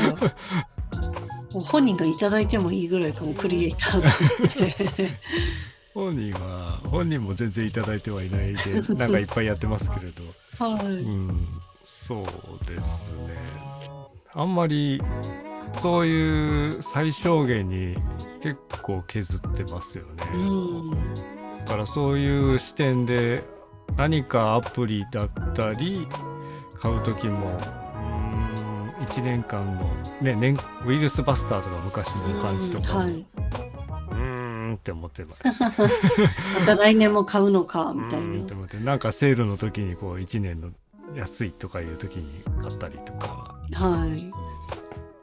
[1.53, 4.49] 本人がいただいてもいいぐらいかもクリエイターとし
[4.97, 5.19] て。
[5.93, 10.23] 本人は本人も全然いただいてはいないでなんかいっぱいやってますけれど。
[10.65, 11.49] はい、うん
[11.83, 13.35] そうですね。
[14.33, 15.03] あんまり
[15.81, 17.97] そういう最小限に
[18.43, 20.91] 結構削ってますよね、うん
[21.61, 23.45] だからそういう視点で
[23.97, 26.09] 何かアプリだったり
[26.81, 27.57] 買う時も
[29.11, 29.83] 1年間の、
[30.21, 35.43] ね、年ウイルスバスターとか昔の感じとかも、ううんーんって思ってます。
[36.61, 38.77] また来年も買うのかみたいうなって思って。
[38.79, 40.71] なんかセールの時にこう1年の
[41.17, 43.57] 安いとかいう時に買ったりとか。
[43.73, 44.33] はい。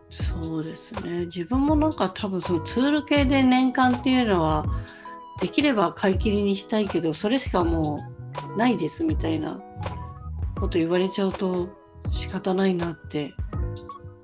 [0.09, 1.25] そうですね。
[1.25, 4.65] 自分もなんか多分そのツール系で年間っていうのは
[5.39, 7.99] できれば買い切りにしたいけどそれしかも
[8.55, 9.61] うないですみたいな
[10.55, 11.69] こと言われちゃうと
[12.09, 13.33] 仕方ないなって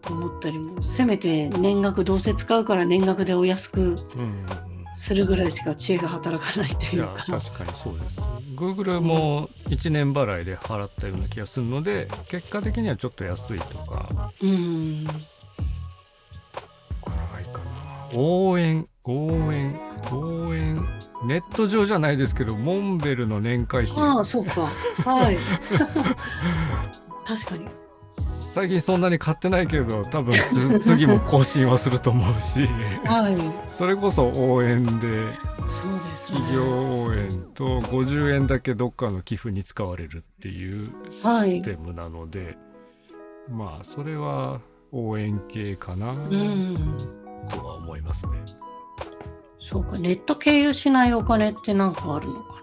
[0.09, 4.45] 思ったりもせめて年額どうせ使うから年額でお安くうんうん
[4.95, 8.19] するぐらいしか知恵が働かないといやいうか確かにそうです。
[8.55, 14.31] Google も1年払いで払ったような気がするので結果的にはちょっと安いとか。
[14.41, 15.07] うん。
[17.01, 18.09] これはいいかな。
[18.13, 19.75] 応援応援
[20.11, 20.87] 応援。
[21.25, 23.95] ネット上じゃないですけどモンベルの年会費。
[23.97, 24.69] ああそうか。
[25.05, 25.37] はい。
[27.25, 27.65] 確かに
[28.53, 32.67] 最近そんなに買ってないけど多分つ 次も更新はすると思うし。
[33.03, 33.35] はい。
[33.67, 36.39] それこそ応援でそうですね。
[36.39, 42.55] 企業応援と50円だけどっかの寄付に使われるっていうシステムなので、
[43.49, 44.61] まあそれは
[44.91, 46.95] 応援系かなうん。
[47.49, 48.33] とは思いますね。
[49.57, 49.97] そうか。
[49.97, 52.61] ネット経由しないお金ってなんかあるのか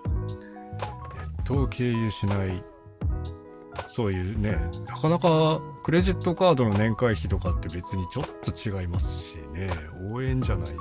[1.16, 2.62] ネットを経由しない
[3.88, 9.68] そういうねなかなかクレジットカードの年会費とかって別にちょっと違いますしね
[10.12, 10.74] 応援じゃないし。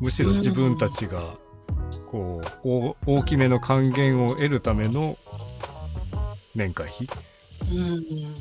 [0.00, 1.36] むしろ自分たちが
[2.10, 5.16] こう大きめの還元を得るための
[6.56, 7.08] 年会費？
[7.70, 8.34] うん。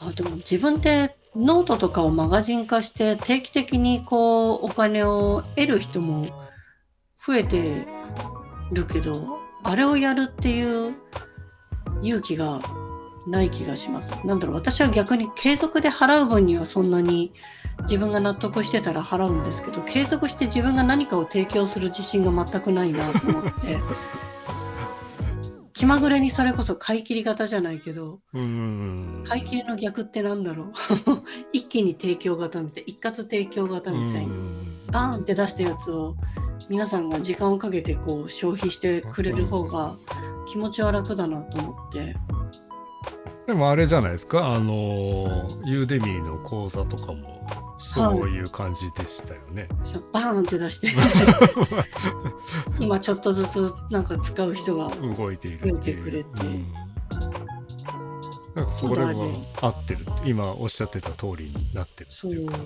[0.00, 6.26] あでも自分でノートとかをマガジン化して定期的にこうお金を得る人も
[7.18, 7.86] 増えて
[8.72, 10.94] るけどあれをやるっていう
[12.02, 12.60] 勇気が
[13.26, 14.12] ない気がします。
[14.24, 14.56] なんだろう。
[14.56, 17.32] 私は逆に継続で払う分にはそんなに
[17.82, 23.78] 自分が納得してたら払うんですけど継続して自分が何かを提供する自信が全くないなと思って。
[25.72, 30.72] 気まぐれにそれこそ 買い切り型じゃないけど買い切りの逆ってなんだろう。
[31.52, 34.34] 一気に提供型みたい一括提供型みたいな
[34.90, 36.16] バーンって出したやつを
[36.68, 39.94] 皆さんが時間をかけてこう消費してくれる方が
[40.46, 42.16] 気持ちは楽だなと思って。
[43.46, 44.52] でもあれじゃないですか？
[44.52, 47.46] あのユーデミーの講座とかも
[47.78, 49.68] そういう感じでしたよね。
[49.82, 50.88] そうバーンって出して。
[52.78, 56.46] 今ちょっとずつなんか使う人が動いているってくれて。
[56.46, 56.72] うん。
[58.54, 59.14] なんかそれは
[59.60, 62.56] 合ってる今おっしゃってた通りになってるっていうか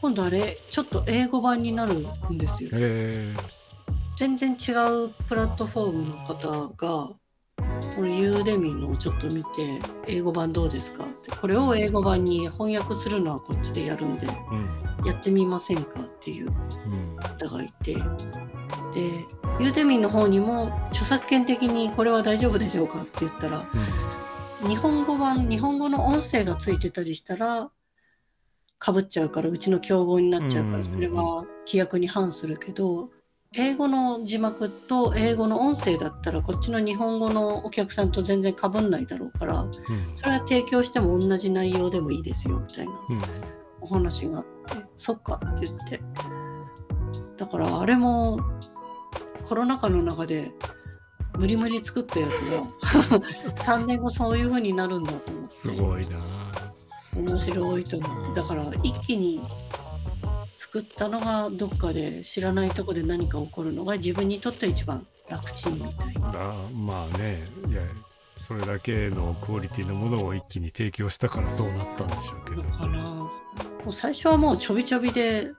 [0.00, 2.70] 今度あれちょっと英語版になるんですよ。
[2.72, 3.34] へ
[4.16, 7.10] 全然違うプラットフォームの方が
[7.94, 15.06] そのユーデミのをちょっと見て英語版どうですかってこれを英語版に翻訳するのはこっちでやるんでえうん。
[15.06, 17.94] やってみませんかっていううん方がいて。
[17.94, 18.00] で
[19.60, 23.64] ユーデミの方にも著作権的にこれは大丈夫でしょうかって言ったら
[24.66, 27.70] 日本語版日本語の音声がついてたりしたら
[28.80, 33.10] かぶっちゃうからうちの競合になっちゃうからそれは規約に反するけど
[33.54, 39.72] 英語の字幕と英語の音声だったらこっちの日本語のお客さんと全然かぶんないだろうからうん。
[40.16, 43.22] それは提供しても同じ内容でもいいですよみたいなうん。
[43.82, 46.00] お話があってそっかって言って。
[47.36, 48.40] だからあれも
[49.42, 50.52] コロナ禍の中で
[51.36, 52.62] 無理無理作ったやつが
[53.64, 55.54] 3年後そういう風になるんだと思って。
[55.54, 56.18] すごいな
[57.14, 58.32] 面白いと思って。
[58.34, 59.40] だから一気に
[60.56, 66.28] 作ったのがどっかで知らないとこで何か起こるのが自分にとって一番楽ちんみたいな。
[66.34, 67.46] あまあね。
[67.68, 67.82] いや
[68.36, 72.62] それだけのクオリティのものを一気に提供したからそうなったんでしょうけど。
[72.62, 73.30] のかなも
[73.88, 75.50] う最初はもうちょびちょびで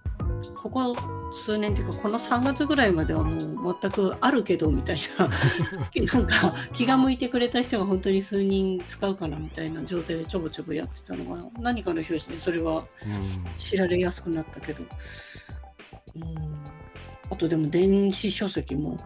[0.56, 0.96] ここ
[1.34, 5.30] 数年っていうかこの3月ぐらいまではもう全くあるけどみたいな。
[6.13, 12.86] なんか気が向いてくれた人が本当に数人使うかなみたいな状態でちょぼちょぼやってたのが何かの表紙でそれはうん。
[13.58, 14.84] 知られやすくなったけど、
[16.15, 16.63] うん、
[17.30, 18.98] あとでも電子書籍も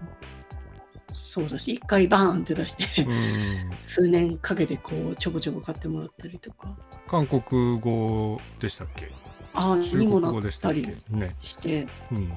[1.13, 3.71] そうだし一回バーンって出してうん。
[3.81, 6.75] 数年かけてこうちょぼちょぼ買ってもらったりとか。
[7.07, 9.11] 韓国語でしたっけ？
[9.55, 11.35] あにもな国語でしったたっけりね。
[11.41, 12.33] して、うん。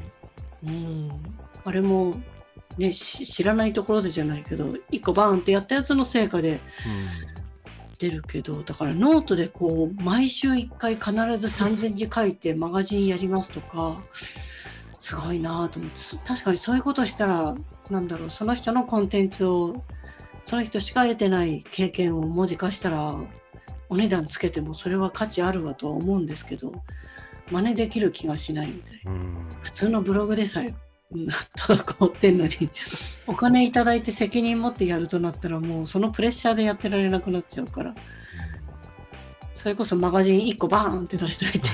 [0.65, 1.11] うん、
[1.65, 2.17] あれも、
[2.77, 6.61] ね、し知らないところでじゃないけど一個バーンってやったやつの成果で
[7.99, 14.03] 出るけどだからノートでこう毎週1回必ず3,000字書いてマガジンやりますとか
[14.99, 17.57] すごいなと思ってそ確かにそういうことしたら
[17.91, 19.85] なんだろうその人のコンテンツを
[20.45, 23.15] その人しか得てない経験を文字化したら
[23.89, 26.73] お値段つけてもそれは価値あるわとは思うんですけど
[27.51, 29.13] 真似できる気がしないみたいな。
[29.63, 30.75] 普通のブログでさえ
[31.11, 32.51] うん滞ってんのに
[33.27, 37.95] お金いただいて責任持ってやるとなったらもうそのプレッシャーでやってられなくなっちゃうから
[39.55, 41.69] それこそマガジン1個バーンって出しといて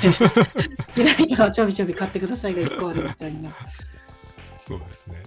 [0.87, 3.51] 好きな人はちょびちょび買ってくださいが1個あるみたいな、
[4.57, 5.23] そうですね。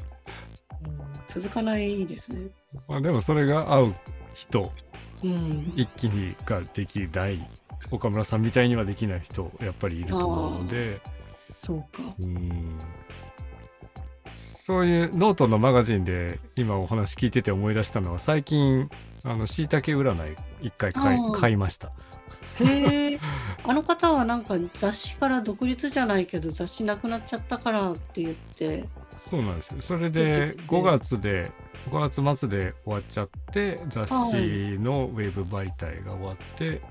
[0.85, 2.47] うん続かないですね
[2.87, 3.95] まあでもそれが合う
[4.33, 4.71] 人、
[5.23, 5.73] うん。
[5.75, 7.47] 一気にができない、
[7.91, 11.01] 岡村さんみたいにはできない人、やっぱりいると思うので、
[11.53, 11.87] そうか。
[12.19, 12.77] うん。
[14.67, 18.89] そういうノートのマガジンで今お話聞いてて思い出したのは最近
[19.23, 21.93] あの椎茸占い一回買い買いました。
[22.59, 23.19] へえ
[23.63, 28.83] あの方はなんか雑誌から独立じゃないけど雑誌なくなっちゃったからって言って。
[29.29, 29.81] そうなんですよ。
[29.81, 31.51] それ出でてきて5月で
[31.89, 36.81] 5月末で終わっちゃって雑誌のウェブ媒体が終わって、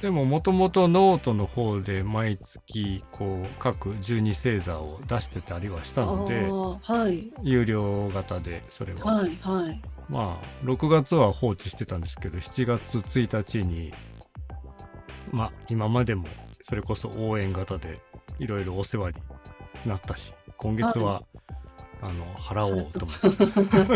[0.00, 7.32] でももともとノートの方で毎月こう各12星座を出してたりはしたあのであはい。
[7.42, 9.82] 有料型でそれは、はいはい。
[10.08, 13.94] まあ6月は放置してたんですけど7月1日に
[15.30, 16.28] まあ今までも
[16.60, 18.00] それこそ応援型で
[18.38, 19.16] いろいろお世話に
[19.86, 21.22] なったし今月は、
[22.04, 23.88] あの払おうと思っ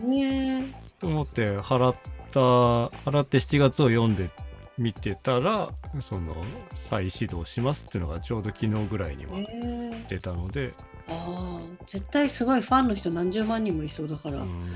[0.00, 0.06] て。
[0.06, 1.94] ね えと思って払っ
[2.32, 4.30] た払って7月を読んで
[4.76, 6.34] 見てたらその
[6.74, 10.74] 再始動しますっていうのがちょうど昨日ぐらいにはええ出たので、
[11.08, 14.70] ああ絶対すごいファンの人何十万人もいそうだから、うん。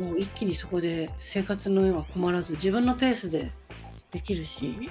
[0.00, 3.50] もう一気にそこで生活の上は困らず自分のペースで
[4.10, 4.90] できるし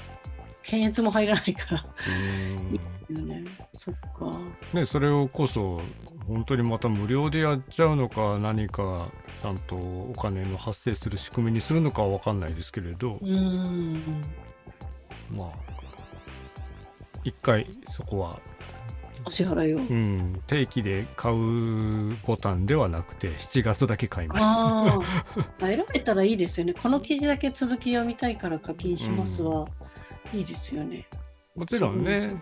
[0.64, 1.86] 検閲も入らないから。
[2.08, 2.80] うん。
[3.14, 3.44] よね。
[3.74, 4.38] そっか。
[4.74, 5.82] ね、それをこそ
[6.28, 9.10] 本当にまた無料でやっちゃうのか何か
[9.42, 14.24] ちゃんとお金の発生する仕組みにするのかは分かんないですけれど、うーん。
[15.32, 15.50] まあ
[17.24, 18.40] 一回そこは、
[19.26, 24.48] お支払いを、うん、定期で買うボタンではなくて7月だけ買いました。
[24.48, 25.00] あ
[25.62, 26.74] あ選べたらいいですよね。
[26.74, 29.68] この記事だけ続き読みたいから課金しますは、
[30.34, 31.08] いいですよね。
[31.56, 32.42] もちろんね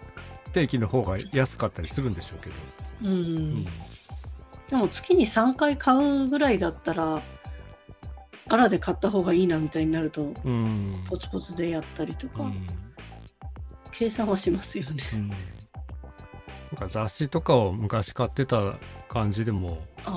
[0.54, 2.56] 定期の方が安かったりするんでしょうけど、
[3.04, 3.63] うん、うん。
[3.63, 7.21] でも月に3回買うぐらいだったら
[8.49, 11.04] アラで買った方がいいなみたいになるとうん。
[11.08, 12.67] ポツポツでやったりとか、うん。
[13.91, 15.04] 計算はしますよね。
[15.13, 15.30] うん。
[15.30, 15.38] なん
[16.78, 18.75] か雑誌とかを昔買ってた
[19.08, 20.12] 感じでもあ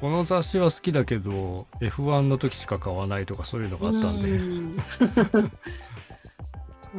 [0.00, 3.84] この雑誌は好きだけど F1 の時しか買わないとかそういうのあ。
[3.84, 4.30] があったんで。
[4.30, 4.76] うん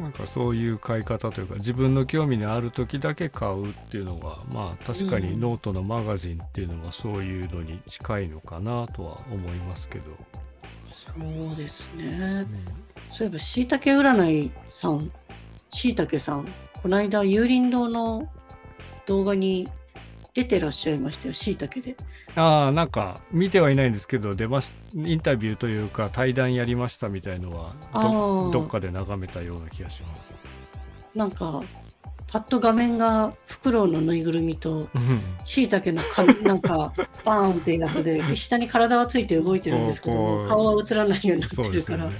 [0.00, 5.40] なんかそういう買い方というか自分の興味のある時だけ買うっていうのがまあ確かにうん。
[5.40, 10.04] ノートのマガジンっていうのはそういうのに近いのかなとは思いますけど、
[10.90, 12.04] そうですね。
[12.04, 12.44] う。
[12.44, 12.46] ん。
[13.10, 15.10] そういえば、しいたけ占いさん、
[15.70, 16.48] しいたけさん、
[16.82, 18.28] この間、有林堂の
[19.06, 19.68] 動画に
[20.34, 21.96] 出てらっしゃいましたよ、しいたけで。
[22.36, 30.34] ああなんか見てはいないんですけど出ましインタビューというか対談やりましたみたいのはどどっかで眺めたような気がします。
[31.14, 31.64] なんか、
[32.28, 36.92] パッと画面がフクロウのぬいぐるみと、うんしいたけのかなんか
[37.24, 42.12] バーンってやつで下に体はついて動いてるんですけど顔は映らないようになってるから、ね。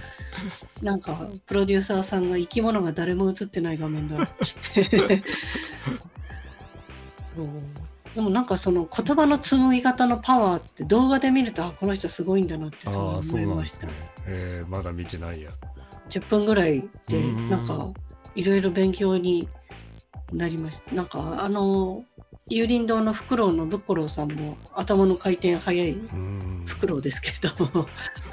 [0.83, 5.23] なんかプロデューサーさんが生き物が誰も映ってない画面だって言って
[7.37, 7.47] そう
[8.15, 13.87] でもなんかその言葉の紡ぎ方のパワーって動画で見るとあこの人すごいんだなってすごい思いました。
[13.87, 13.93] ね。
[14.27, 15.51] えーまだ見てないや。
[16.09, 17.51] 10分ぐらいでうん。
[17.51, 17.89] なんか
[18.35, 19.49] いろいろ勉強に
[20.33, 20.95] なりました。
[20.95, 22.05] なんかあの
[22.49, 26.63] 有林堂のフクロウのブッコローさんも頭の回転早いうん。
[26.67, 27.87] フクロウですけども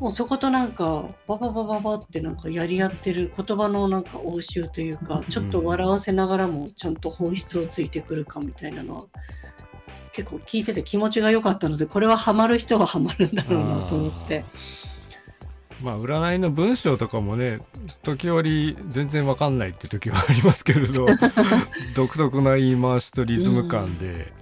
[0.00, 9.04] うそことなんかバババババってなんかやり合ってる言葉のなんか応酬というかちょっと笑わせながらもちゃんと本質をついてくるかみたいなのは
[10.12, 14.44] 結構聞いてて気持ちが良かったのでこれはハマる人はハマるんだろうなと思って。
[15.82, 17.60] まあ占いの文章とかもね
[18.02, 21.04] 時折全然わかんないって時はありますけれど
[21.94, 24.32] 独特な言い回しとリズム感で、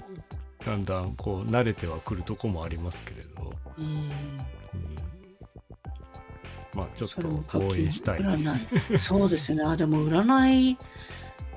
[0.64, 4.10] だんだんこう慣れてはくるとこもありますけれど、うんうん
[6.74, 8.20] まあちょっと応援したい。
[8.20, 8.98] 占い。
[8.98, 9.62] そうですね。
[9.64, 10.78] あでも占い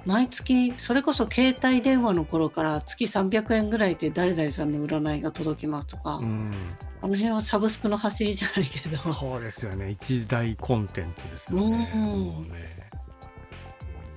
[0.08, 6.54] 毎月それこそ携帯電話の頃から月300円ぐらいで誰々さんの占いが届きますとか、うん、
[7.02, 8.98] あの辺はサブスクの走りじゃないけど。
[8.98, 9.92] そうですよね。
[9.92, 11.92] 一大コンテンツですよね。
[11.94, 12.02] うん。
[12.02, 12.90] もうね。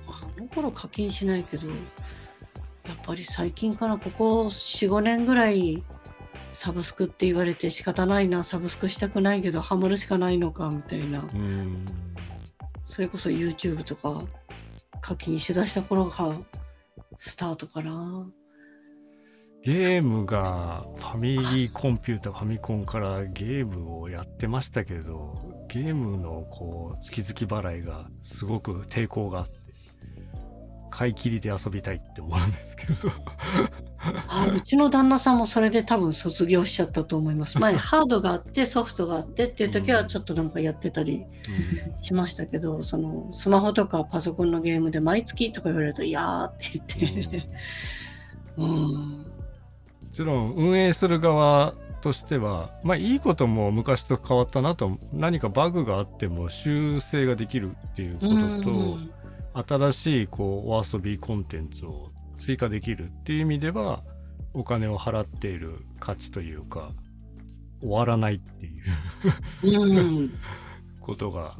[0.07, 1.73] あの頃課金しないけどや
[2.93, 5.83] っぱり最近からここ45年ぐらい
[6.51, 11.19] サブスクって言われて仕方ないなサブスクしたくないけどハマるしかないのかみたいな。
[11.33, 11.85] うん。
[12.83, 14.21] それこそ YouTube とか
[14.99, 16.35] 課金しだした頃が
[17.17, 18.27] スタートかな。
[19.63, 25.37] ゲームがファミリーコンピューターファミコンからゲームをやってましたけど
[25.67, 29.60] ゲームのこう月々払いがすごく抵抗があって
[30.91, 33.09] 買い切りで遊びたいって思うんですけど。
[34.27, 37.59] あうちの旦那さんもそれで多分卒業しちゃったと思います。
[37.59, 41.25] 前 ハードがあってソフトがあってっていう時はちょっとなんかやってたり
[41.97, 47.49] しましたけどそのスマホとかパソコンのゲームで毎月とか言われると「いやー」って言って。
[48.57, 48.67] うん。
[48.67, 49.25] も
[50.11, 58.29] ちろん運営する側としてはまあいいことも昔と変わったなと何かバグがあっても修正ができるっていうこと
[58.63, 59.11] と、うん
[59.53, 64.03] 新しいこうお遊びコンテンツを追加できるっていう意味では
[64.53, 66.91] お金を払っている価値というか
[67.81, 70.31] 終わらないっていううん。
[70.99, 71.57] ことが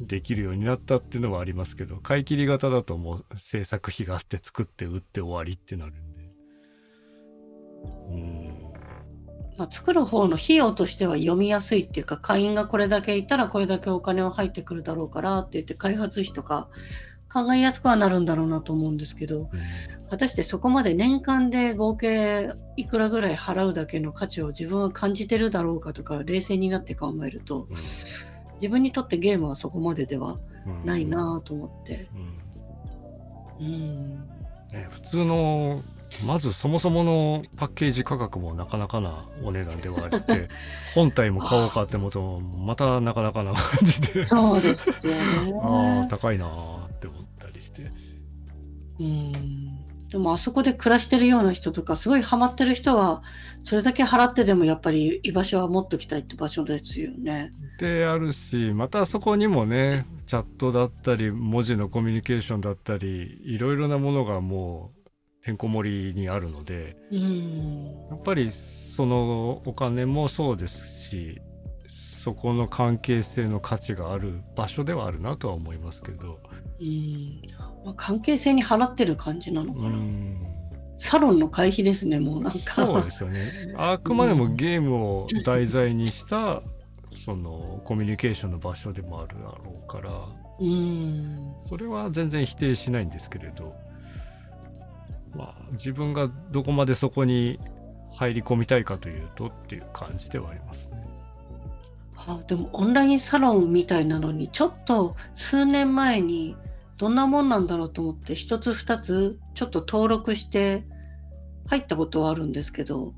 [0.00, 6.22] できるようになったっていうのはありますけど買い切り型だともう制作費があって作って売って終わりってなるんで。
[8.10, 8.61] うん
[9.62, 16.66] まあ、作る方の費用としては読みやすいっていうか会員がこれだけいたらこれだけお金は入ってくるだろうからって言って開発費とか
[17.32, 19.48] 考えやすくはなるんだろうなと思うんですけど
[20.10, 27.68] 果たしてそこまで年間で合計いくらぐらい払うだけの価値を自分は感じてるだろうかとか冷静になって考えると
[28.54, 30.84] 自分にとってゲームはそこまでではうん。
[30.84, 32.06] ないなぁと思って。
[33.60, 33.66] うん。
[33.66, 34.28] うん。
[34.72, 35.82] ね、普通の
[36.24, 40.48] まずそもそものパッケージ価格もなかなかなお値段ではあって
[40.94, 45.14] 本体も買おうかって思うとまたなかなかな感じでそうですよ
[45.62, 46.08] ああね。
[46.08, 47.90] 高いなーって思ったりして
[49.00, 49.82] うん
[50.12, 53.22] でもあそこで暮らしてるような人とかすごいハマってる人は
[53.62, 57.50] それだけ払ってでもやっぱり居場所は持っときたいって場所ですよね。
[57.78, 65.01] であるしまたそこにもねチャットだったり文字のコミュニケーションだったりいろいろなものがもう
[65.42, 67.84] てんこ盛りにあるのでうん。
[68.10, 71.40] やっぱりそのお金もそうですし
[71.88, 76.38] そこの関係性の価値がある場所ではあるなとは思いますけど。
[76.80, 77.42] うん。
[77.84, 79.88] まあ、関係性に払ってる感じなのかうな。
[79.96, 80.36] ん。
[80.96, 82.86] サロンの会費ですねもうなんか。
[82.86, 83.74] そうですよね。
[83.76, 86.62] あくまでもゲームを題材にした
[87.10, 90.12] そのコミュニケーションの場所でもあるだろうから。
[90.60, 91.54] うん。
[91.68, 93.74] それは全然否定しないんですけれど
[95.34, 97.58] まあ自分がどこまでそこに
[98.14, 101.02] 入り込みたいかというとっていう感じではありますね。
[102.14, 106.56] あでもオンラインサロンみたいなのにちょっと数年前に
[106.96, 110.84] どんなもんなんだろうと思って一つ二つちょっと登録して
[111.66, 113.12] 入ったことはあるんですけど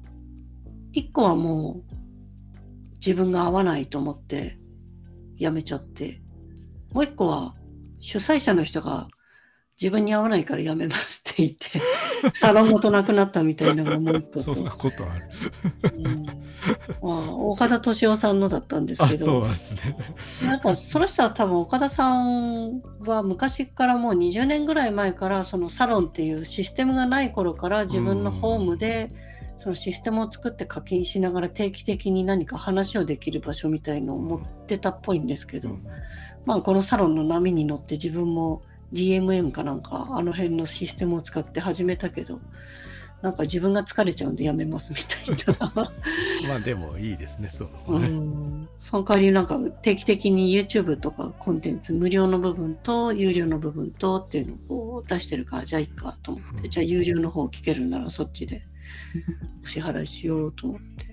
[0.92, 1.94] 一個はもう
[2.94, 4.58] 自分が合わないと思って
[5.36, 6.22] やめちゃって
[6.92, 7.54] もう一個は
[8.00, 9.08] 主催者の人が
[9.80, 14.54] 自分に合わないからやめますって言って サロンごとなくなったみたいなのがもう一個と。
[14.54, 15.28] そんなことある。
[15.98, 16.24] うん。
[16.24, 16.32] ま
[17.02, 19.26] あ、岡田敏夫さんのだったんですあけど。
[19.26, 19.96] そうですね。
[20.44, 29.10] なんかその人は多分岡田さんは昔からもう20年ぐらい前からそのサロンっていうシステムがない頃から自分のホームで
[29.56, 35.78] そのシステムを作って課金しながら定期的に何か話をできる場所みたいのを持ってたっぽいんですけど、
[36.44, 38.62] まあこのサロンの波に乗って自分も
[38.92, 42.40] DMM かなんかあの辺のシステムを使って始めたけど
[43.24, 44.98] なんか自分が疲れちゃうんでやめますみ
[45.36, 45.72] たいな。
[46.46, 48.08] まあでもいいですね、そううね。
[48.08, 58.66] んその代わりなんか定期的に YouTube とかコンテンツ無料の部分と有料の部分とっていうのを出してるからじゃあいいかと思って、うんじゃあ有料の方聞けるならそっちで
[59.64, 61.06] お支払いしようと思って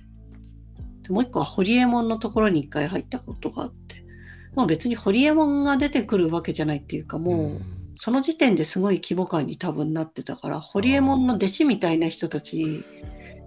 [1.04, 3.74] でもう一個はホリエモンのところに一回入ったことがあっ
[4.52, 12.86] て、もう別にホリエモンが出てくるわけじゃないっていうか、もう、んその時点ですごい規模感に多分なってたから、ホリエモンの弟子みたいな人たち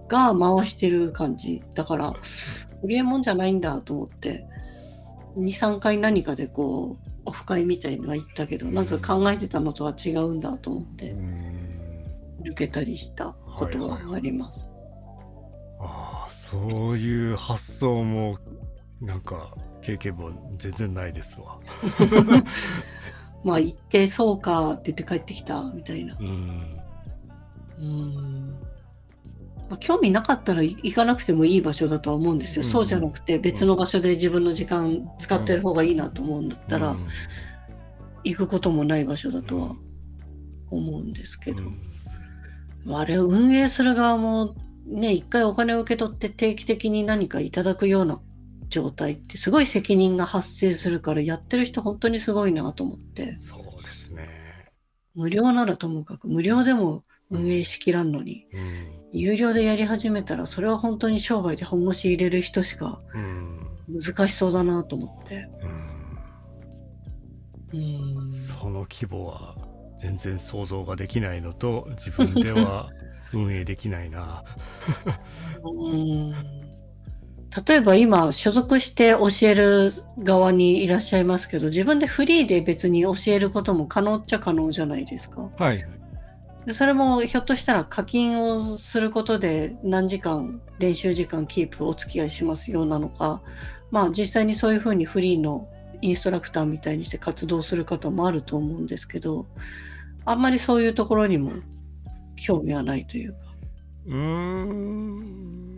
[0.09, 1.63] が回してる感じ。
[1.75, 2.15] だから、
[2.83, 4.47] ホリエモンじゃないんだと思って、
[5.39, 11.55] 2、3回何かでこう、オフ会みたいのは行ったけど、なんか考えてたのとは違うんだと思って、うん
[12.45, 14.67] 抜けたりしたことはあります。
[15.81, 18.39] ああそういう発想も
[19.01, 19.55] なんか
[19.85, 21.61] 経験も全然ないですわ。
[23.45, 26.17] まあ行ってそうかって言って帰ってきたみたいな。
[26.19, 26.81] うん。
[27.79, 28.57] うん。
[29.69, 32.63] まあ、興味なかったらい行かなくてもいい場所だとは思うんですよ。
[32.63, 32.69] うん。
[32.69, 37.07] そうじゃなくて別の場所で自分の時間使ってる方がいいなと思うんだったら、うん。
[38.25, 39.77] 行くこともない場所だとは
[40.71, 41.79] 思うんですけど、うん。
[42.85, 44.55] まああれを運営する側も
[44.87, 48.21] ね一回お金を受け取って定期的に何かいただくような
[48.75, 53.39] 状態ってすごい責任が発生するからやってる人本当にすごいなと思って。
[53.39, 54.29] そうですね。
[55.15, 58.47] 無料ならともかく無料でも運営しきらんのに。
[58.53, 59.21] うん。
[59.21, 63.61] 有料でやり始めたらそれは本当に商売で本腰入れる人しかうん。
[63.87, 65.49] 難しそうだなと思って。
[67.73, 67.81] うん。
[67.81, 68.29] うん。
[68.29, 69.55] その規模は
[69.97, 72.91] 全然想像ができないのと自分では
[73.33, 74.43] 運営できないな。
[75.63, 76.64] うん
[77.67, 85.49] 例えば今所属して教える側にいらっしゃいますけど自分でフリーで別に教えることも可能っちゃ可能じゃないですか。
[85.57, 85.87] はい。
[86.67, 93.43] でそれもひょっとしたら課金をすることで何時間練習時間キープお付き合いしますようなのか
[93.91, 95.69] まあ実際にそういうふうにフリーの
[96.01, 99.47] インストラクターみたいにして活動する方もあると思うんですけど
[100.25, 101.53] あんまりそういうところにも
[102.35, 103.39] 興味はないというか。
[104.07, 105.74] うーん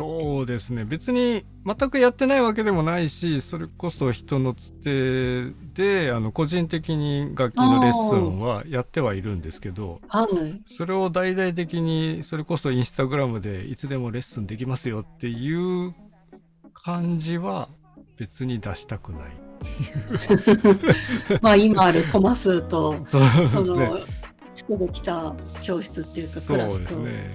[0.00, 10.62] そうですね別に全くやってないわけでもないしそれこそ人のつてであの個人的に楽器のレッスンはやってはいるんですけどはい。
[10.64, 15.94] それを大々的にそれこそインスタグラムでいつでもレッスンできますよっていう
[16.72, 17.68] 感じは
[18.16, 19.22] 別に出したくない
[21.42, 24.00] まあ今あるコマ数とそうそですねの
[24.54, 26.94] 作ってきた教室っていうかそうでクラスと。
[26.94, 27.34] すね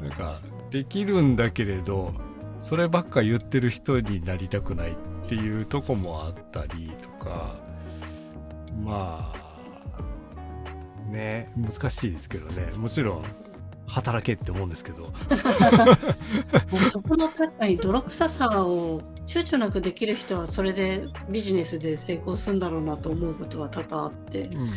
[0.00, 2.14] なんかできるんだけれど
[2.58, 4.94] そればっか言ってる人になりたくないっ
[5.28, 7.56] ていうとこもあったりとか
[8.82, 12.72] まあね難しいですけどね。
[12.76, 13.24] もちろん
[13.86, 15.12] 働けって思うんですけど。
[16.90, 24.44] そこの確かに泥臭さを躊躇なくできる人はそれでビジネスで成功するんだろうなと思うことは多々あって。
[24.44, 24.70] うん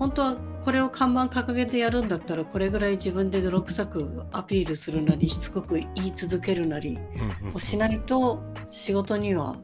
[0.00, 0.34] 本当は
[0.64, 6.98] これを看板掲げてやるんだったらこれぐらい自分で泥臭くアピールするなりしつこく言い続けるなり
[7.52, 9.56] をしないと仕事には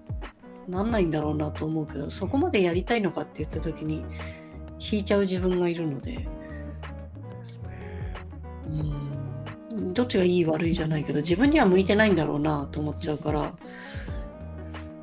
[0.69, 4.05] なんないんだろうなと思うけどそこまでやりたいのかって言った時に
[4.79, 6.29] 引いちゃう自分がいるので。
[9.73, 9.95] うん。
[9.95, 13.55] どっちがいい悪いじゃないけど自分には向いてないんだろうなと思っちゃうから。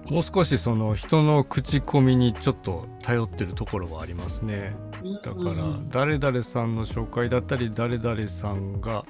[0.05, 4.75] もう少しその人の口コミにちょっと頼ってるところはありますね。
[5.23, 5.89] だからうん。
[5.89, 9.05] 誰々さんの紹介だったり誰々さんが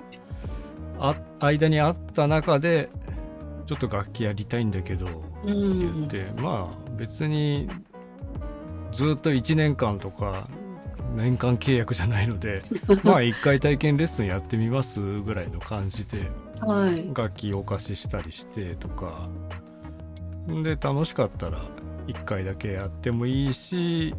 [1.00, 2.90] あ間にあった中で
[3.66, 5.98] ちょっと楽器やりたいんだけどうん。
[5.98, 7.70] 言って、まあ別に
[8.92, 10.48] ずっと1年間とか
[11.16, 12.64] 年間契約じゃないので
[13.04, 16.30] まあ1回体験レッスンやってみますぐらいの感じで
[16.62, 17.14] はい。
[17.14, 19.30] 楽器お貸ししたりしてとか。
[20.48, 21.62] で楽しかったら
[22.08, 24.14] 1回だけやってもいいし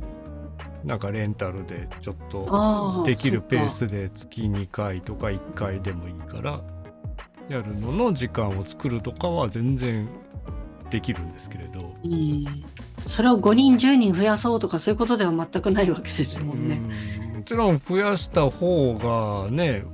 [0.85, 6.61] なんかレンタルでちょっとできるペースで月2回とか1回でもいいから
[7.49, 10.09] やるのの時間を作るとかは全然
[10.91, 12.45] できるんですけれど、かうん。
[13.07, 16.81] それを5人10人増やそうとかそういうことでは全くないわけですもんね。
[17.31, 17.37] うん。
[17.39, 19.85] もちろん増やした方がね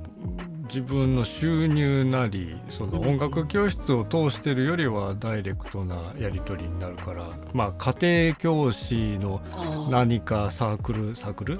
[0.73, 9.41] 自分の収入なりその音楽教室を通してるよりはダイレクトなやり取りになるからまあ家庭教師の
[9.91, 11.59] 何かサークルサークル？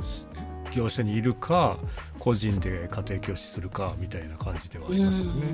[0.71, 1.77] 業者にいるか
[2.19, 5.51] 個人で家庭教師するかみたいな感じではありますよね。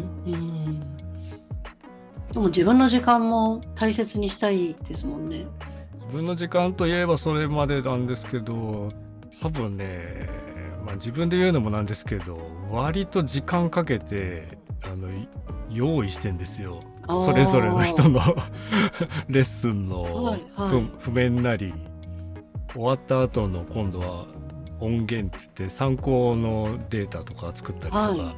[2.31, 5.47] でも自分の時間も大切にしたいですもんね。
[5.95, 8.89] 自分の時間といえばそれまでなんですけど
[9.41, 10.46] 多分ね、まあ、
[10.97, 12.37] 自分で言うのもなんですけど
[12.69, 14.47] 割と時間かけて
[14.83, 15.27] あのい
[15.69, 16.79] 用意してんですよ。
[17.07, 18.19] それぞれの人の
[19.27, 20.69] レッスンのはいはい。
[20.69, 21.73] 譜譜面なり。
[22.73, 24.27] 終わった後の今度は
[24.79, 28.35] 音源って言って参考のデータとか作ったりとか、は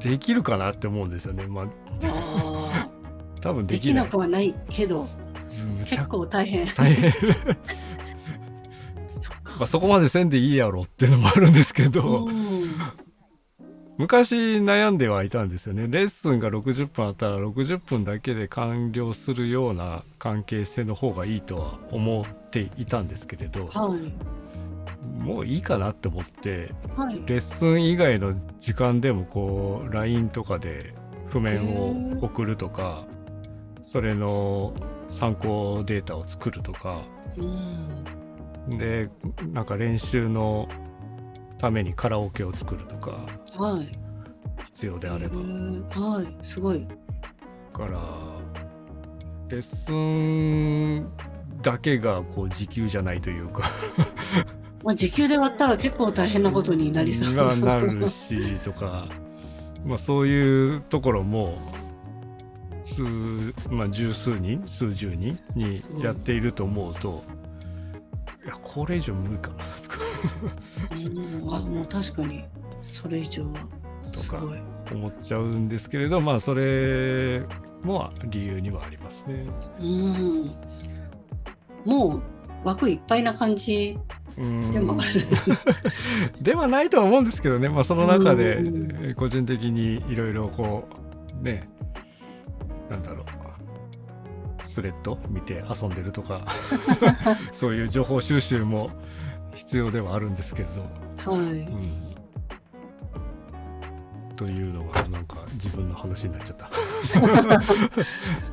[0.00, 0.04] い。
[0.04, 1.46] できるかなって思うんですよね。
[1.46, 1.64] まあ
[2.04, 2.88] あ
[3.40, 6.66] 多分ーできできなくはないけどうん結構大変。
[6.74, 7.12] 大変
[9.58, 12.66] まあそこまでせんでいいやろっていうのもあるんですけど、うん。
[13.98, 15.86] 昔悩んではいたんですよね。
[15.88, 24.12] レッスンが60分あったら60分だけで完了するような関係性の方がいいとは思っていたんですけれどはい。
[25.22, 27.16] もういいかなって思ってはい。
[27.26, 30.92] レッスン以外の時間でもこう LINE とかで
[31.28, 33.06] 譜面を送るとか
[33.82, 34.74] それの
[35.08, 37.02] 参考データを作るとか
[37.38, 38.25] うん
[38.68, 39.08] で
[39.52, 40.68] なんか練習の
[41.58, 43.88] ためにカラオケを作るとかはい。
[44.66, 45.36] 必要であれば。
[45.38, 46.26] はい。
[46.42, 46.86] すごい。
[47.72, 47.98] から
[49.48, 51.06] レッスン
[51.62, 53.70] だけがこう時給じゃないというか。
[54.84, 57.34] まあ時給で割ったら結構大変なことになりそう。
[57.34, 59.08] がなるしとか、
[59.84, 61.58] まあ、そういうところも
[62.84, 63.02] 数、
[63.68, 67.22] まあ、十数人数十人にやっていると思うと
[68.46, 69.50] いやこれ以上無理か。
[69.50, 69.98] なとか
[70.92, 71.54] うん。
[71.54, 72.44] あもう確かに。
[72.80, 73.58] それ以上は。
[74.12, 74.58] とかすごい。
[74.92, 77.42] 思っちゃうんですけれどまあそれ
[77.82, 79.44] も理由にはありますね。
[79.80, 80.50] うん。
[81.84, 82.22] もう
[82.62, 83.98] 枠いっぱいな感じ。
[84.38, 84.70] うん。
[84.70, 85.26] でもある
[86.40, 90.88] ではないとは思うんですけどね、まあ、その中で個人的にいろいろこ
[91.40, 91.68] うね。
[92.88, 93.35] なんだろう
[94.76, 96.42] スレッド見て遊んでるとか
[97.50, 98.90] そういう情報収集も
[99.54, 100.68] 必要ではあるんですけれ
[101.24, 101.46] ど、はい。
[101.46, 101.52] う
[104.32, 106.68] ん、というのがなんか自分の話になっちゃった。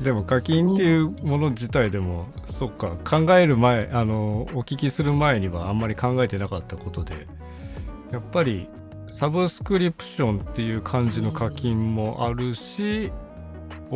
[0.02, 7.26] でも課金っていうもの自体でもそっか考える前あのお聞きする前にはあんまり考えてなかったことで
[8.12, 8.70] やっぱり
[9.12, 13.12] サブスクリプションっていう感じの課金もあるし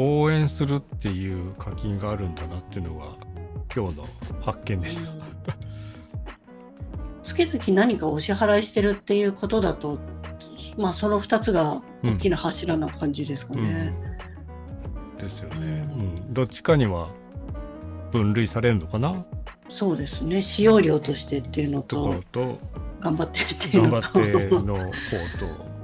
[0.00, 3.06] 応援するっていう課金があるんだなっていうのが
[3.74, 4.06] 今日の
[4.40, 5.02] 発見でした。
[7.24, 9.98] 月々何かお支払いしてるっていうことだと
[10.78, 13.92] まあその2つが大きな柱な感じですかね。
[15.16, 16.32] ですよね、ううん。
[16.32, 17.10] どっちかには
[18.12, 19.26] 分類されるのかな？
[19.68, 20.40] そうですね。
[20.40, 22.22] 使用料としてっていうのと
[23.00, 24.92] 頑張ってっていうの頑張ってとの方と。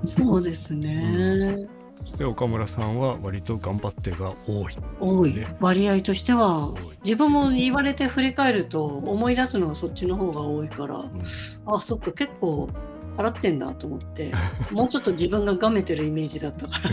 [0.06, 1.66] そうですね、
[2.04, 4.76] そして岡村さんは割と頑張ってが多い。
[5.00, 5.34] 多い。
[5.34, 5.56] ね。
[5.60, 11.22] 割合としては自分も言われて振り返ると思い出すのはそっちの方が多いからうん。
[11.66, 12.68] あそっか結構
[13.16, 14.32] 払ってんだと思って。
[14.70, 16.90] もうちょっと自分ががめてるイメージだったから。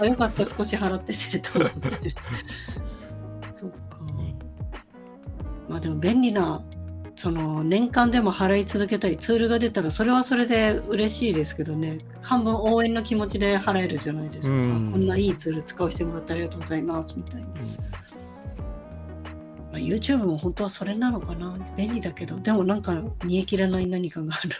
[0.00, 2.14] あよかった少し払っててと思って。
[3.52, 3.76] そっか。
[5.68, 6.62] まあでも便利な
[7.16, 11.98] その年間でも払い続けたいツールが出たらそれはそれで嬉しいですけどね。
[12.20, 14.92] 半分応援の気持ちで払えるじゃないですか、うん。
[14.92, 17.54] こんないいツール使わせてもらってありがとうございますみたいな、ま
[19.74, 21.56] あ、YouTube も本当はそれなのかな。
[21.74, 22.38] 便利だけど。
[22.38, 24.50] でもなんか煮え切らない何かがある。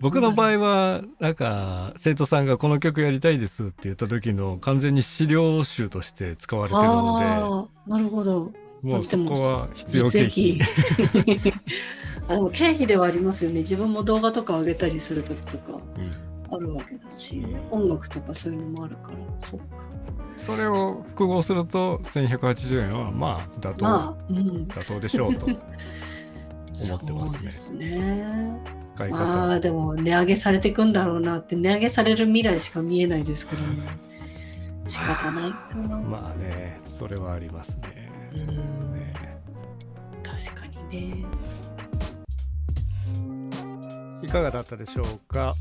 [0.00, 8.50] 僕の場合はなんか生徒さんがこの曲やりたいですって言った時の完全に資料集として使われてるのああなるほど。
[8.50, 11.52] でもうそこは必要経実費益。
[12.28, 13.60] あでも経費ではありますよね。
[13.60, 16.54] 自分も動画とか上げたりする時とかうん。
[16.54, 19.18] あるわけだし音楽とかそういうのもあるから。
[19.40, 19.66] そっか。
[20.36, 24.38] それを複合すると1180円はまあ妥当、まあうん。
[24.68, 25.46] 妥当でしょうと
[26.84, 27.38] 思ってますね。
[27.42, 28.60] ですね。
[28.94, 31.56] 使い方、まあでも値上げされていくんだろうなって。
[31.56, 34.12] 値上げされる未来しか見えないですけどね。
[34.86, 38.10] 仕方ないかな、まあねそれはありますね
[40.22, 41.26] 確かにね。
[44.22, 45.54] いかがだったでしょうか。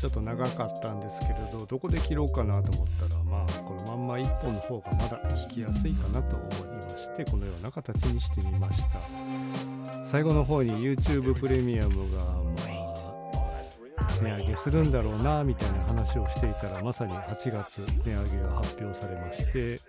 [0.00, 10.04] ちょっと長かったんですけれどどこで切ろうかなと思ったらまあこのまんま1本の方がまだ聞きやすいかなと思いましてこのような形にしてみました。
[10.04, 19.80] 最後の方に YouTube プレミアムがまあ値上げするんだろうなみたいな話をしていたらまさに8月値上げが発表されまして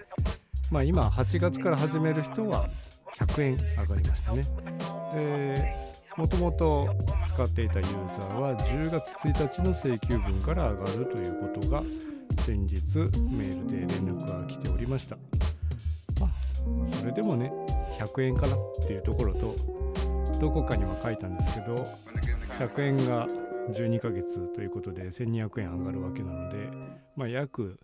[0.71, 2.69] まあ今8月から始める人は
[3.17, 4.43] 100円上がりましたね。
[5.13, 5.75] で
[6.17, 6.95] もともと
[7.27, 11.81] 使っていたユーザーは10月1日の請求分から上がるということが
[12.45, 12.97] 先日
[13.31, 15.17] メールで連絡が来ておりました。
[16.19, 16.29] まあ
[16.99, 17.51] それでもね
[17.99, 19.55] 100円かなっていうところと
[20.39, 21.75] どこかには書いたんですけど
[22.59, 23.27] 100円が
[23.71, 26.69] 12ヶ月ということで1200円上がるわけなので、
[27.15, 27.79] まあ、約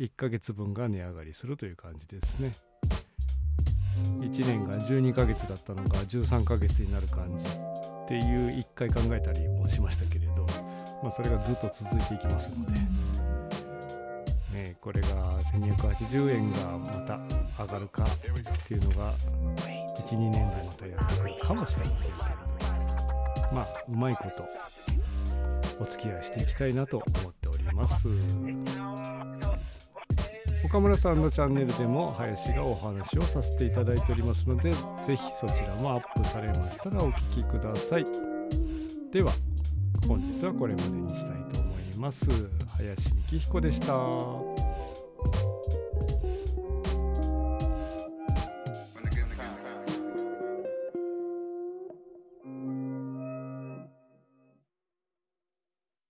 [0.00, 2.52] 1ヶ月分が値上がりするという感じですね。
[4.20, 10.46] 1年が12ヶ月だったのが13ヶ月になる感じっていう1回考えたりもしましたけれど、
[11.02, 12.80] まあ、それがずっと続いていきますので。
[14.54, 15.08] ね、これが
[15.42, 17.20] 1280円がまた
[17.62, 18.18] 上がるかっ
[18.66, 19.12] ていうのが
[20.06, 22.16] 12年でまたやってくるかもしれませんけれど
[23.52, 24.44] まあうまいこと
[25.80, 28.08] お付き合いしていきたいなと思っております。
[30.64, 34.70] 岡村さんのチャンネルでも林がお話をさせていただいておりますので
[35.02, 38.04] 是非そちらもアップされましたらお聴きください。
[39.12, 39.32] では
[40.06, 42.26] 本日はこれまでにしたいと思います。
[42.76, 44.69] 林幹彦でした。